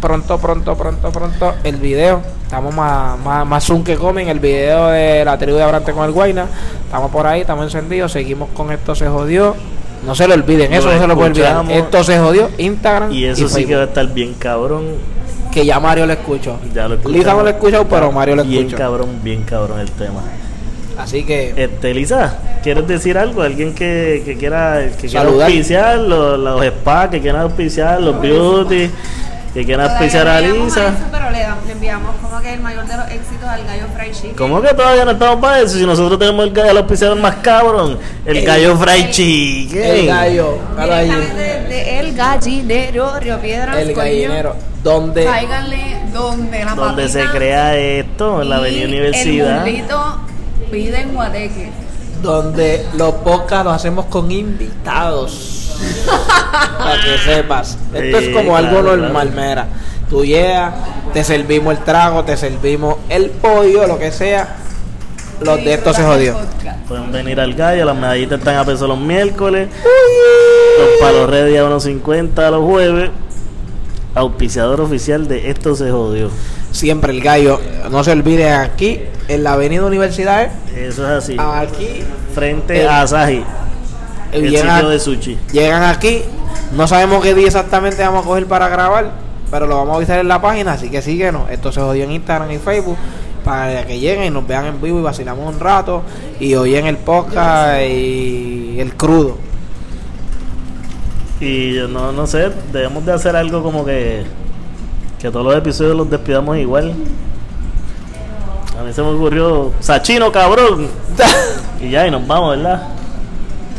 pronto, 0.01 0.37
pronto, 0.37 0.75
pronto, 0.75 1.11
pronto, 1.11 1.53
el 1.63 1.77
video. 1.77 2.21
Estamos 2.43 2.75
más, 2.75 3.17
más, 3.19 3.47
más 3.47 3.63
zoom 3.63 3.83
que 3.83 3.95
comen. 3.95 4.27
El 4.27 4.39
video 4.39 4.89
de 4.89 5.23
la 5.23 5.37
tribu 5.37 5.57
de 5.57 5.63
Abrante 5.63 5.93
con 5.93 6.05
el 6.05 6.11
Guayna. 6.11 6.47
Estamos 6.85 7.11
por 7.11 7.25
ahí, 7.25 7.41
estamos 7.41 7.65
encendidos. 7.65 8.11
Seguimos 8.11 8.49
con 8.49 8.71
esto 8.71 8.93
se 8.93 9.07
jodió. 9.07 9.55
No 10.05 10.15
se 10.15 10.27
lo 10.27 10.33
olviden, 10.33 10.73
eso 10.73 10.91
no 10.91 10.99
se 10.99 11.07
lo 11.07 11.15
puede 11.15 11.29
olvidar. 11.29 11.65
Esto 11.71 12.03
se 12.03 12.19
jodió, 12.19 12.49
Instagram 12.57 13.13
Y 13.13 13.23
eso 13.23 13.47
sí 13.47 13.65
que 13.65 13.75
va 13.75 13.83
a 13.83 13.85
estar 13.85 14.05
bien 14.07 14.33
cabrón. 14.33 14.83
Que 15.53 15.65
ya 15.65 15.79
Mario 15.79 16.05
lo 16.05 16.13
escuchó. 16.13 16.59
Ya 16.73 16.87
lo. 16.87 16.95
Lisa 17.09 17.33
no 17.33 17.43
lo 17.43 17.49
escuchó, 17.49 17.85
pero 17.87 18.11
Mario 18.11 18.35
lo 18.35 18.43
Bien 18.43 18.61
escuchó. 18.65 18.77
cabrón, 18.77 19.19
bien 19.23 19.43
cabrón 19.43 19.79
el 19.79 19.91
tema. 19.91 20.21
Así 20.97 21.23
que 21.23 21.53
Este, 21.55 21.93
Lisa, 21.93 22.37
¿quieres 22.61 22.87
decir 22.87 23.17
algo? 23.17 23.41
¿Alguien 23.41 23.73
que, 23.73 24.21
que 24.25 24.37
quiera 24.37 24.79
que 24.99 25.07
quiera 25.07 25.21
Saludar. 25.25 25.47
auspiciar 25.47 25.97
los, 25.97 26.37
los 26.39 26.63
spas, 26.65 27.09
que 27.09 27.19
quieran 27.19 27.41
auspiciar 27.41 27.99
los 27.99 28.21
beauty, 28.21 28.91
que 29.55 29.65
quieran 29.65 29.89
auspiciar 29.89 30.27
a 30.27 30.39
Lisa? 30.39 30.89
eso, 30.89 30.93
pero 31.11 31.31
le, 31.31 31.39
le 31.65 31.71
enviamos 31.71 32.15
como 32.21 32.39
que 32.41 32.53
el 32.53 32.59
mayor 32.59 32.85
de 32.85 32.95
los 32.95 33.07
éxitos 33.07 33.43
al 33.49 33.63
gallo 33.65 33.85
fried 33.97 34.11
chicken. 34.13 34.35
¿Cómo 34.35 34.61
que 34.61 34.67
todavía 34.75 35.03
no 35.03 35.11
estamos 35.11 35.37
para 35.37 35.61
eso? 35.61 35.77
Si 35.79 35.85
nosotros 35.85 36.19
tenemos 36.19 36.45
el 36.45 36.53
gallo 36.53 36.69
el 36.71 36.77
auspiciador 36.77 37.17
más 37.17 37.35
cabrón, 37.37 37.97
el, 38.27 38.37
El- 38.37 38.45
gallo 38.45 38.77
fried 38.77 39.05
el- 39.05 39.09
chicken. 39.11 39.83
el 39.83 40.05
gallo, 40.07 40.57
El 40.77 42.13
Gallinero, 42.15 43.19
Río 43.19 43.39
Piedras, 43.39 43.77
el 43.77 43.93
coño. 43.93 44.53
Donde 44.83 45.23
Cáiganle 45.25 46.01
donde 46.13 46.65
la 46.65 46.75
Donde 46.75 47.09
se 47.09 47.25
crea 47.25 47.77
esto, 47.77 48.41
en 48.41 48.49
la 48.49 48.57
avenida 48.57 48.85
Universidad. 48.85 49.67
El 49.67 49.83
pide 50.71 51.01
en 51.01 51.13
Guateque. 51.13 51.71
donde 52.21 52.85
los 52.97 53.13
podcasts 53.15 53.65
los 53.65 53.73
hacemos 53.73 54.05
con 54.05 54.31
invitados. 54.31 55.77
Para 56.77 57.01
que 57.01 57.17
sepas. 57.17 57.77
Esto 57.93 58.19
Sí, 58.19 58.25
es 58.27 58.35
como 58.35 58.55
algo 58.55 58.81
normal, 58.81 59.29
claro. 59.31 59.47
mira. 59.49 59.67
Tú 60.09 60.23
llegas, 60.23 60.73
te 61.13 61.23
servimos 61.23 61.77
el 61.77 61.83
trago, 61.83 62.23
te 62.23 62.37
servimos 62.37 62.97
el 63.09 63.29
pollo, 63.29 63.87
lo 63.87 63.97
que 63.97 64.11
sea. 64.11 64.57
Los 65.41 65.57
de 65.57 65.73
esto 65.73 65.93
se 65.93 66.03
jodió. 66.03 66.37
Pueden 66.87 67.11
venir 67.11 67.39
al 67.39 67.53
gallo, 67.53 67.85
las 67.85 67.95
medallitas 67.95 68.39
están 68.39 68.55
a 68.57 68.63
peso 68.65 68.87
los 68.87 68.99
miércoles, 68.99 69.69
los 70.79 70.89
palos 71.01 71.29
ready 71.29 71.57
a 71.57 71.63
1.50 71.63 72.51
los 72.51 72.63
jueves. 72.63 73.09
Auspiciador 74.15 74.79
oficial 74.81 75.27
de 75.27 75.49
Esto 75.49 75.75
se 75.75 75.89
jodió. 75.91 76.29
Siempre 76.71 77.11
el 77.13 77.21
gallo. 77.21 77.59
No 77.91 78.03
se 78.03 78.11
olvide 78.11 78.51
aquí, 78.51 79.01
en 79.27 79.43
la 79.43 79.53
avenida 79.53 79.85
Universidad, 79.85 80.51
Eso 80.75 81.03
es 81.03 81.23
así. 81.23 81.37
aquí. 81.39 82.03
Frente 82.35 82.81
el- 82.81 82.87
a 82.87 83.01
Asahi, 83.01 83.43
el 84.31 84.49
llegan- 84.49 84.75
sitio 84.77 84.89
de 84.89 84.99
sushi. 84.99 85.37
Llegan 85.51 85.83
aquí, 85.83 86.21
no 86.75 86.87
sabemos 86.87 87.23
qué 87.23 87.33
día 87.35 87.47
exactamente 87.47 88.01
vamos 88.03 88.23
a 88.23 88.27
coger 88.27 88.45
para 88.47 88.69
grabar, 88.69 89.11
pero 89.51 89.67
lo 89.67 89.77
vamos 89.77 89.93
a 89.93 89.97
avisar 89.97 90.19
en 90.19 90.27
la 90.27 90.41
página, 90.41 90.73
así 90.73 90.89
que 90.89 91.01
síguenos. 91.01 91.49
Esto 91.51 91.71
se 91.71 91.79
jodió 91.81 92.03
en 92.03 92.11
Instagram 92.11 92.51
y 92.51 92.57
Facebook 92.57 92.97
para 93.43 93.85
que 93.85 93.99
lleguen 93.99 94.23
y 94.25 94.29
nos 94.29 94.47
vean 94.47 94.65
en 94.65 94.81
vivo 94.81 94.99
y 94.99 95.03
vacilamos 95.03 95.53
un 95.53 95.59
rato 95.59 96.01
y 96.39 96.55
oyen 96.55 96.85
el 96.87 96.97
podcast 96.97 97.81
y 97.81 98.77
el 98.79 98.95
crudo. 98.95 99.37
Y 101.39 101.73
yo 101.73 101.87
no, 101.87 102.11
no 102.11 102.27
sé, 102.27 102.51
debemos 102.71 103.05
de 103.05 103.13
hacer 103.13 103.35
algo 103.35 103.61
como 103.63 103.85
que 103.85 104.23
que 105.23 105.31
todos 105.31 105.45
los 105.45 105.55
episodios 105.55 105.95
los 105.95 106.09
despidamos 106.09 106.57
igual. 106.57 106.93
A 108.77 108.83
mí 108.83 108.91
se 108.91 109.01
me 109.01 109.07
ocurrió, 109.07 109.71
Sachino 109.79 110.31
cabrón. 110.31 110.89
Y 111.81 111.89
ya, 111.89 112.07
y 112.07 112.11
nos 112.11 112.25
vamos, 112.25 112.55
¿verdad? 112.55 112.87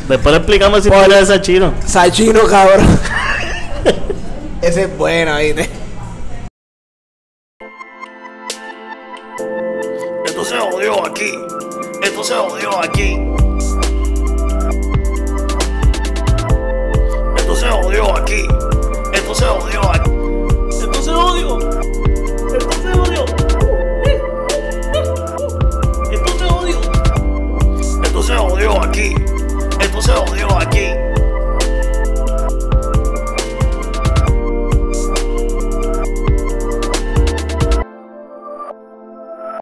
Después 0.08 0.32
le 0.32 0.36
explicamos 0.36 0.82
si 0.82 0.90
de 0.90 1.26
Sachino. 1.26 1.72
Sachino, 1.86 2.40
cabrón. 2.42 2.86
Ese 4.62 4.82
es 4.82 4.98
bueno, 4.98 5.38
¿viste? 5.38 5.70